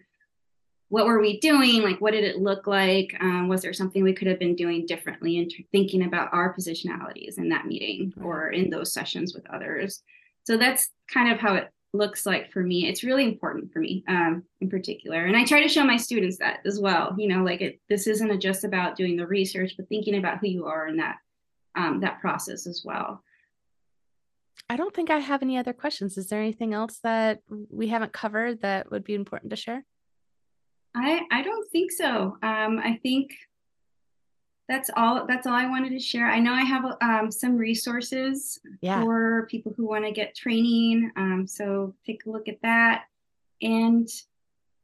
what 0.90 1.06
were 1.06 1.18
we 1.18 1.40
doing? 1.40 1.80
Like, 1.80 2.02
what 2.02 2.12
did 2.12 2.24
it 2.24 2.36
look 2.36 2.66
like? 2.66 3.16
Um, 3.20 3.48
was 3.48 3.62
there 3.62 3.72
something 3.72 4.04
we 4.04 4.12
could 4.12 4.28
have 4.28 4.38
been 4.38 4.54
doing 4.54 4.84
differently 4.84 5.38
and 5.38 5.50
thinking 5.72 6.04
about 6.04 6.28
our 6.34 6.54
positionalities 6.54 7.38
in 7.38 7.48
that 7.48 7.64
meeting 7.64 8.12
or 8.22 8.50
in 8.50 8.68
those 8.68 8.92
sessions 8.92 9.34
with 9.34 9.48
others? 9.48 10.02
So 10.44 10.58
that's 10.58 10.90
kind 11.10 11.32
of 11.32 11.40
how 11.40 11.54
it 11.54 11.70
looks 11.94 12.26
like 12.26 12.52
for 12.52 12.62
me. 12.62 12.86
It's 12.86 13.02
really 13.02 13.24
important 13.24 13.72
for 13.72 13.78
me 13.78 14.04
um, 14.08 14.42
in 14.60 14.68
particular. 14.68 15.24
And 15.24 15.38
I 15.38 15.46
try 15.46 15.62
to 15.62 15.70
show 15.70 15.84
my 15.84 15.96
students 15.96 16.36
that 16.36 16.58
as 16.66 16.78
well. 16.78 17.14
You 17.16 17.28
know, 17.28 17.42
like 17.42 17.62
it, 17.62 17.80
this 17.88 18.06
isn't 18.06 18.40
just 18.40 18.62
about 18.64 18.94
doing 18.94 19.16
the 19.16 19.26
research, 19.26 19.72
but 19.78 19.88
thinking 19.88 20.16
about 20.18 20.40
who 20.40 20.48
you 20.48 20.66
are 20.66 20.86
in 20.86 20.98
that 20.98 21.16
um, 21.76 22.00
that 22.00 22.20
process 22.20 22.66
as 22.66 22.82
well. 22.84 23.22
I 24.68 24.76
don't 24.76 24.94
think 24.94 25.10
I 25.10 25.18
have 25.18 25.42
any 25.42 25.58
other 25.58 25.72
questions. 25.72 26.16
Is 26.16 26.28
there 26.28 26.40
anything 26.40 26.72
else 26.72 26.98
that 27.02 27.40
we 27.70 27.88
haven't 27.88 28.12
covered 28.12 28.62
that 28.62 28.90
would 28.90 29.04
be 29.04 29.14
important 29.14 29.50
to 29.50 29.56
share? 29.56 29.84
I 30.94 31.22
I 31.30 31.42
don't 31.42 31.70
think 31.70 31.92
so. 31.92 32.38
Um, 32.42 32.80
I 32.82 32.98
think 33.02 33.34
that's 34.68 34.90
all. 34.96 35.26
That's 35.26 35.46
all 35.46 35.52
I 35.52 35.68
wanted 35.68 35.90
to 35.90 35.98
share. 35.98 36.30
I 36.30 36.38
know 36.38 36.52
I 36.52 36.62
have 36.62 36.84
um, 37.02 37.30
some 37.30 37.56
resources 37.56 38.58
yeah. 38.80 39.02
for 39.02 39.46
people 39.50 39.74
who 39.76 39.86
want 39.86 40.06
to 40.06 40.12
get 40.12 40.34
training. 40.34 41.10
Um, 41.16 41.46
so 41.46 41.94
take 42.06 42.24
a 42.24 42.30
look 42.30 42.48
at 42.48 42.62
that. 42.62 43.04
And 43.60 44.08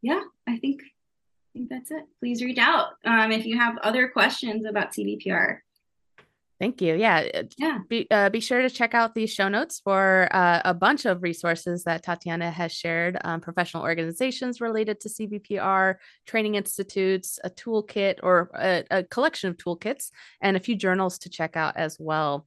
yeah, 0.03 0.20
I 0.46 0.59
think 0.59 0.83
I 0.83 1.53
think 1.55 1.70
that's 1.70 1.90
it. 1.90 2.05
Please 2.18 2.42
reach 2.42 2.59
out 2.59 2.88
um, 3.05 3.33
if 3.33 3.46
you 3.46 3.59
have 3.59 3.79
other 3.79 4.09
questions 4.09 4.66
about 4.66 4.92
CBPR. 4.92 5.61
Thank 6.61 6.83
you. 6.83 6.94
Yeah. 6.94 7.42
Yeah. 7.57 7.79
Be, 7.88 8.07
uh, 8.11 8.29
be 8.29 8.40
sure 8.40 8.61
to 8.61 8.68
check 8.68 8.92
out 8.92 9.14
these 9.14 9.33
show 9.33 9.49
notes 9.49 9.81
for 9.83 10.29
uh, 10.31 10.61
a 10.62 10.75
bunch 10.75 11.07
of 11.07 11.23
resources 11.23 11.85
that 11.85 12.03
Tatiana 12.03 12.51
has 12.51 12.70
shared 12.70 13.16
um, 13.25 13.40
professional 13.40 13.83
organizations 13.83 14.61
related 14.61 15.01
to 15.01 15.09
CBPR, 15.09 15.94
training 16.27 16.57
institutes, 16.57 17.38
a 17.42 17.49
toolkit 17.49 18.16
or 18.23 18.51
a, 18.55 18.85
a 18.90 19.05
collection 19.05 19.49
of 19.49 19.57
toolkits, 19.57 20.11
and 20.42 20.55
a 20.55 20.61
few 20.61 20.77
journals 20.77 21.18
to 21.20 21.31
check 21.31 21.57
out 21.57 21.79
as 21.79 21.96
well. 21.99 22.46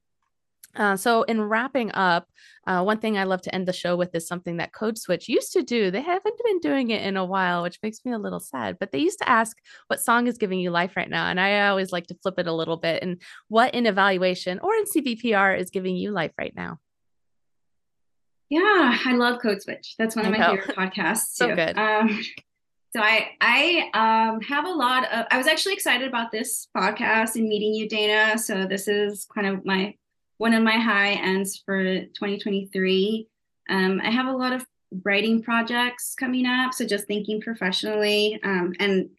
Uh, 0.76 0.96
so, 0.96 1.22
in 1.22 1.40
wrapping 1.40 1.92
up, 1.92 2.28
uh, 2.66 2.82
one 2.82 2.98
thing 2.98 3.18
I 3.18 3.24
love 3.24 3.42
to 3.42 3.54
end 3.54 3.68
the 3.68 3.72
show 3.72 3.96
with 3.96 4.14
is 4.14 4.26
something 4.26 4.56
that 4.56 4.72
Code 4.72 4.98
Switch 4.98 5.28
used 5.28 5.52
to 5.52 5.62
do. 5.62 5.90
They 5.90 6.00
haven't 6.00 6.40
been 6.44 6.60
doing 6.60 6.90
it 6.90 7.02
in 7.02 7.16
a 7.16 7.24
while, 7.24 7.62
which 7.62 7.78
makes 7.82 8.04
me 8.04 8.12
a 8.12 8.18
little 8.18 8.40
sad. 8.40 8.78
But 8.80 8.92
they 8.92 8.98
used 8.98 9.18
to 9.18 9.28
ask, 9.28 9.56
"What 9.88 10.00
song 10.00 10.26
is 10.26 10.38
giving 10.38 10.58
you 10.58 10.70
life 10.70 10.96
right 10.96 11.08
now?" 11.10 11.26
And 11.26 11.40
I 11.40 11.68
always 11.68 11.92
like 11.92 12.06
to 12.08 12.16
flip 12.22 12.38
it 12.38 12.46
a 12.46 12.52
little 12.52 12.76
bit. 12.76 13.02
And 13.02 13.20
what 13.48 13.74
in 13.74 13.86
evaluation 13.86 14.58
or 14.60 14.74
in 14.74 14.84
CBPR 14.86 15.58
is 15.58 15.70
giving 15.70 15.96
you 15.96 16.10
life 16.10 16.32
right 16.38 16.54
now? 16.56 16.78
Yeah, 18.50 18.98
I 19.04 19.14
love 19.14 19.40
Code 19.40 19.62
Switch. 19.62 19.94
That's 19.98 20.16
one 20.16 20.26
of 20.26 20.32
my 20.32 20.38
favorite 20.38 20.76
podcasts. 20.76 21.34
Too. 21.38 21.48
so 21.48 21.54
good. 21.54 21.78
Um, 21.78 22.20
so 22.94 23.02
I 23.02 23.30
I 23.40 23.90
um, 23.94 24.40
have 24.42 24.64
a 24.64 24.70
lot 24.70 25.12
of. 25.12 25.26
I 25.30 25.36
was 25.36 25.46
actually 25.46 25.74
excited 25.74 26.06
about 26.06 26.30
this 26.30 26.68
podcast 26.76 27.34
and 27.34 27.48
meeting 27.48 27.74
you, 27.74 27.88
Dana. 27.88 28.38
So 28.38 28.66
this 28.66 28.86
is 28.86 29.26
kind 29.34 29.46
of 29.48 29.64
my 29.64 29.94
one 30.38 30.54
of 30.54 30.62
my 30.62 30.78
high 30.78 31.12
ends 31.12 31.62
for 31.64 31.82
2023. 31.82 33.28
Um, 33.70 34.00
I 34.02 34.10
have 34.10 34.26
a 34.26 34.36
lot 34.36 34.52
of 34.52 34.66
writing 35.02 35.42
projects 35.42 36.14
coming 36.14 36.46
up, 36.46 36.74
so 36.74 36.86
just 36.86 37.06
thinking 37.06 37.40
professionally. 37.40 38.38
Um, 38.42 38.74
and 38.78 39.10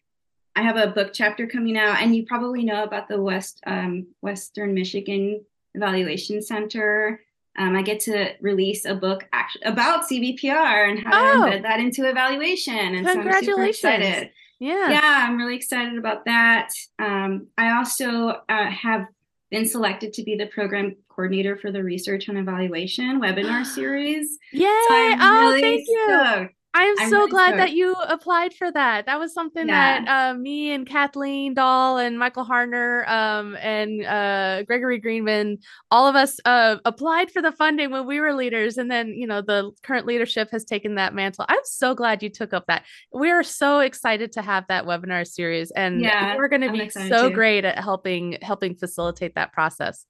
I 0.54 0.62
have 0.62 0.76
a 0.76 0.88
book 0.88 1.10
chapter 1.12 1.46
coming 1.46 1.76
out, 1.76 2.00
and 2.00 2.16
you 2.16 2.24
probably 2.24 2.64
know 2.64 2.82
about 2.82 3.08
the 3.08 3.20
West 3.20 3.60
um, 3.66 4.06
Western 4.22 4.74
Michigan 4.74 5.44
Evaluation 5.74 6.42
Center. 6.42 7.20
Um, 7.58 7.74
I 7.74 7.82
get 7.82 8.00
to 8.00 8.32
release 8.40 8.84
a 8.84 8.94
book 8.94 9.26
actually 9.32 9.62
about 9.62 10.04
CBPR 10.08 10.90
and 10.90 10.98
how 11.04 11.44
oh. 11.44 11.50
to 11.50 11.50
embed 11.50 11.62
that 11.62 11.80
into 11.80 12.08
evaluation. 12.08 12.94
And 12.94 13.06
congratulations! 13.06 13.80
So 13.80 14.28
yeah, 14.58 14.90
yeah, 14.90 15.26
I'm 15.28 15.36
really 15.36 15.56
excited 15.56 15.98
about 15.98 16.24
that. 16.24 16.70
Um, 16.98 17.48
I 17.58 17.76
also 17.76 18.40
uh, 18.48 18.70
have 18.70 19.06
been 19.50 19.66
selected 19.66 20.12
to 20.14 20.22
be 20.22 20.36
the 20.36 20.46
program 20.46 20.96
coordinator 21.08 21.56
for 21.56 21.70
the 21.70 21.82
research 21.82 22.28
and 22.28 22.38
evaluation 22.38 23.20
webinar 23.20 23.64
series. 23.74 24.38
Yay! 24.52 24.64
So 24.64 25.16
oh, 25.20 25.40
really 25.40 25.60
thank 25.60 25.88
you. 25.88 26.06
Stoked. 26.08 26.54
I'm, 26.76 26.94
I'm 26.98 27.10
so 27.10 27.18
really 27.20 27.30
glad 27.30 27.58
that 27.58 27.72
you 27.72 27.94
applied 27.94 28.52
for 28.52 28.70
that. 28.70 29.06
That 29.06 29.18
was 29.18 29.32
something 29.32 29.66
yeah. 29.66 30.04
that 30.04 30.08
uh, 30.08 30.34
me 30.34 30.72
and 30.72 30.86
Kathleen 30.86 31.54
Dahl 31.54 31.96
and 31.96 32.18
Michael 32.18 32.44
Harner 32.44 33.08
um, 33.08 33.56
and 33.56 34.04
uh, 34.04 34.62
Gregory 34.64 34.98
Greenman, 34.98 35.58
all 35.90 36.06
of 36.06 36.16
us 36.16 36.38
uh, 36.44 36.76
applied 36.84 37.30
for 37.30 37.40
the 37.40 37.52
funding 37.52 37.90
when 37.90 38.06
we 38.06 38.20
were 38.20 38.34
leaders. 38.34 38.76
And 38.76 38.90
then, 38.90 39.08
you 39.08 39.26
know, 39.26 39.40
the 39.40 39.70
current 39.82 40.06
leadership 40.06 40.50
has 40.50 40.64
taken 40.66 40.96
that 40.96 41.14
mantle. 41.14 41.46
I'm 41.48 41.58
so 41.64 41.94
glad 41.94 42.22
you 42.22 42.28
took 42.28 42.52
up 42.52 42.66
that. 42.66 42.84
We 43.10 43.30
are 43.30 43.42
so 43.42 43.80
excited 43.80 44.32
to 44.32 44.42
have 44.42 44.66
that 44.68 44.84
webinar 44.84 45.26
series. 45.26 45.70
And 45.70 46.02
yeah, 46.02 46.36
we're 46.36 46.48
going 46.48 46.60
to 46.60 46.72
be 46.72 46.90
so 46.90 47.30
too. 47.30 47.34
great 47.34 47.64
at 47.64 47.78
helping 47.78 48.36
helping 48.42 48.74
facilitate 48.74 49.34
that 49.36 49.52
process 49.52 50.04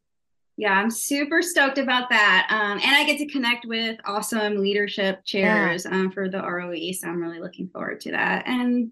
yeah, 0.57 0.73
I'm 0.73 0.91
super 0.91 1.43
stoked 1.43 1.79
about 1.79 2.09
that. 2.09 2.47
Um, 2.51 2.81
and 2.83 2.97
I 2.97 3.05
get 3.05 3.19
to 3.19 3.27
connect 3.27 3.67
with 3.67 3.99
awesome 4.07 4.57
leadership 4.57 5.23
chairs 5.25 5.85
yeah. 5.85 5.95
um, 5.95 6.11
for 6.11 6.31
the 6.31 6.41
ROE. 6.41 6.93
So 6.93 7.09
I'm 7.09 7.21
really 7.21 7.41
looking 7.41 7.69
forward 7.69 8.01
to 8.03 8.13
that. 8.13 8.47
And 8.47 8.91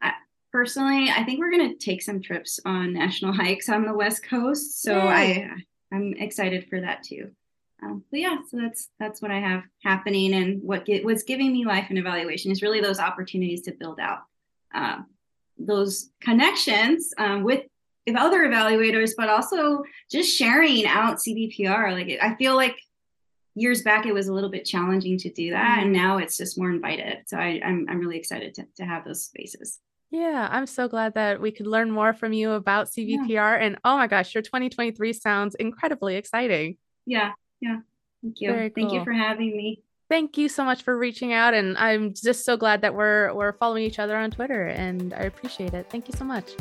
I, 0.00 0.12
personally, 0.50 1.10
I 1.10 1.22
think 1.24 1.40
we're 1.40 1.50
going 1.50 1.70
to 1.70 1.84
take 1.84 2.00
some 2.00 2.22
trips 2.22 2.58
on 2.64 2.94
national 2.94 3.32
hikes 3.34 3.68
on 3.68 3.84
the 3.84 3.94
West 3.94 4.24
Coast. 4.26 4.80
So 4.80 4.98
I, 4.98 5.50
I'm 5.92 6.14
excited 6.14 6.68
for 6.70 6.80
that 6.80 7.02
too. 7.02 7.30
Um, 7.82 8.02
but 8.10 8.20
yeah, 8.20 8.38
so 8.48 8.56
that's 8.56 8.88
that's 8.98 9.20
what 9.20 9.30
I 9.30 9.40
have 9.40 9.62
happening, 9.82 10.32
and 10.32 10.62
what 10.62 10.86
get, 10.86 11.04
what's 11.04 11.24
giving 11.24 11.52
me 11.52 11.66
life 11.66 11.86
and 11.90 11.98
evaluation 11.98 12.50
is 12.50 12.62
really 12.62 12.80
those 12.80 12.98
opportunities 12.98 13.62
to 13.62 13.72
build 13.72 14.00
out 14.00 14.20
um, 14.74 15.06
those 15.58 16.10
connections 16.20 17.12
um, 17.18 17.42
with 17.42 17.64
if 18.06 18.16
other 18.16 18.46
evaluators, 18.46 19.12
but 19.16 19.28
also 19.28 19.82
just 20.10 20.36
sharing 20.36 20.86
out 20.86 21.18
CBPR. 21.18 21.92
Like 21.92 22.18
I 22.20 22.34
feel 22.36 22.56
like 22.56 22.76
years 23.54 23.82
back 23.82 24.06
it 24.06 24.12
was 24.12 24.28
a 24.28 24.32
little 24.32 24.50
bit 24.50 24.64
challenging 24.64 25.18
to 25.18 25.30
do 25.30 25.50
that, 25.50 25.78
mm-hmm. 25.78 25.84
and 25.84 25.92
now 25.92 26.18
it's 26.18 26.36
just 26.36 26.58
more 26.58 26.70
invited. 26.70 27.18
So 27.26 27.38
I, 27.38 27.60
I'm 27.64 27.86
I'm 27.88 27.98
really 27.98 28.18
excited 28.18 28.54
to 28.54 28.66
to 28.76 28.84
have 28.84 29.04
those 29.04 29.24
spaces. 29.24 29.80
Yeah, 30.10 30.48
I'm 30.50 30.66
so 30.66 30.86
glad 30.86 31.14
that 31.14 31.40
we 31.40 31.50
could 31.50 31.66
learn 31.66 31.90
more 31.90 32.12
from 32.12 32.32
you 32.32 32.52
about 32.52 32.86
CBPR. 32.86 33.28
Yeah. 33.28 33.54
And 33.56 33.78
oh 33.84 33.96
my 33.96 34.06
gosh, 34.06 34.32
your 34.32 34.42
2023 34.42 35.12
sounds 35.12 35.56
incredibly 35.56 36.14
exciting. 36.14 36.76
Yeah, 37.04 37.32
yeah. 37.60 37.78
Thank 38.22 38.40
you. 38.40 38.52
Very 38.52 38.68
Thank 38.68 38.90
cool. 38.90 38.98
you 38.98 39.04
for 39.04 39.12
having 39.12 39.56
me. 39.56 39.82
Thank 40.08 40.38
you 40.38 40.48
so 40.48 40.64
much 40.64 40.82
for 40.82 40.96
reaching 40.96 41.32
out. 41.32 41.54
And 41.54 41.76
I'm 41.78 42.14
just 42.14 42.44
so 42.44 42.56
glad 42.56 42.82
that 42.82 42.94
we're 42.94 43.34
we're 43.34 43.54
following 43.54 43.82
each 43.82 43.98
other 43.98 44.16
on 44.16 44.30
Twitter 44.30 44.66
and 44.66 45.12
I 45.14 45.22
appreciate 45.22 45.74
it. 45.74 45.90
Thank 45.90 46.06
you 46.06 46.14
so 46.16 46.24
much. 46.24 46.52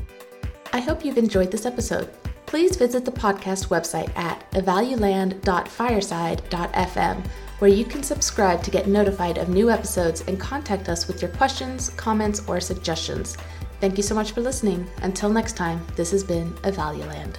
I 0.74 0.80
hope 0.80 1.06
you've 1.06 1.20
enjoyed 1.20 1.52
this 1.52 1.68
episode. 1.68 2.10
Please 2.48 2.76
visit 2.76 3.06
the 3.06 3.12
podcast 3.12 3.68
website 3.68 4.10
at 4.18 4.50
evaluland.fireside.fm, 4.54 7.28
where 7.60 7.72
you 7.72 7.86
can 7.86 8.02
subscribe 8.02 8.64
to 8.64 8.72
get 8.72 8.88
notified 8.88 9.38
of 9.38 9.50
new 9.50 9.70
episodes 9.70 10.24
and 10.28 10.40
contact 10.40 10.90
us 10.90 11.08
with 11.08 11.22
your 11.22 11.30
questions, 11.32 11.90
comments, 11.92 12.42
or 12.48 12.60
suggestions. 12.60 13.38
Thank 13.82 13.98
you 13.98 14.04
so 14.04 14.16
much 14.16 14.32
for 14.32 14.42
listening. 14.42 14.90
Until 15.04 15.30
next 15.30 15.56
time, 15.56 15.86
this 15.96 16.10
has 16.10 16.24
been 16.24 16.52
Evaluland. 16.64 17.36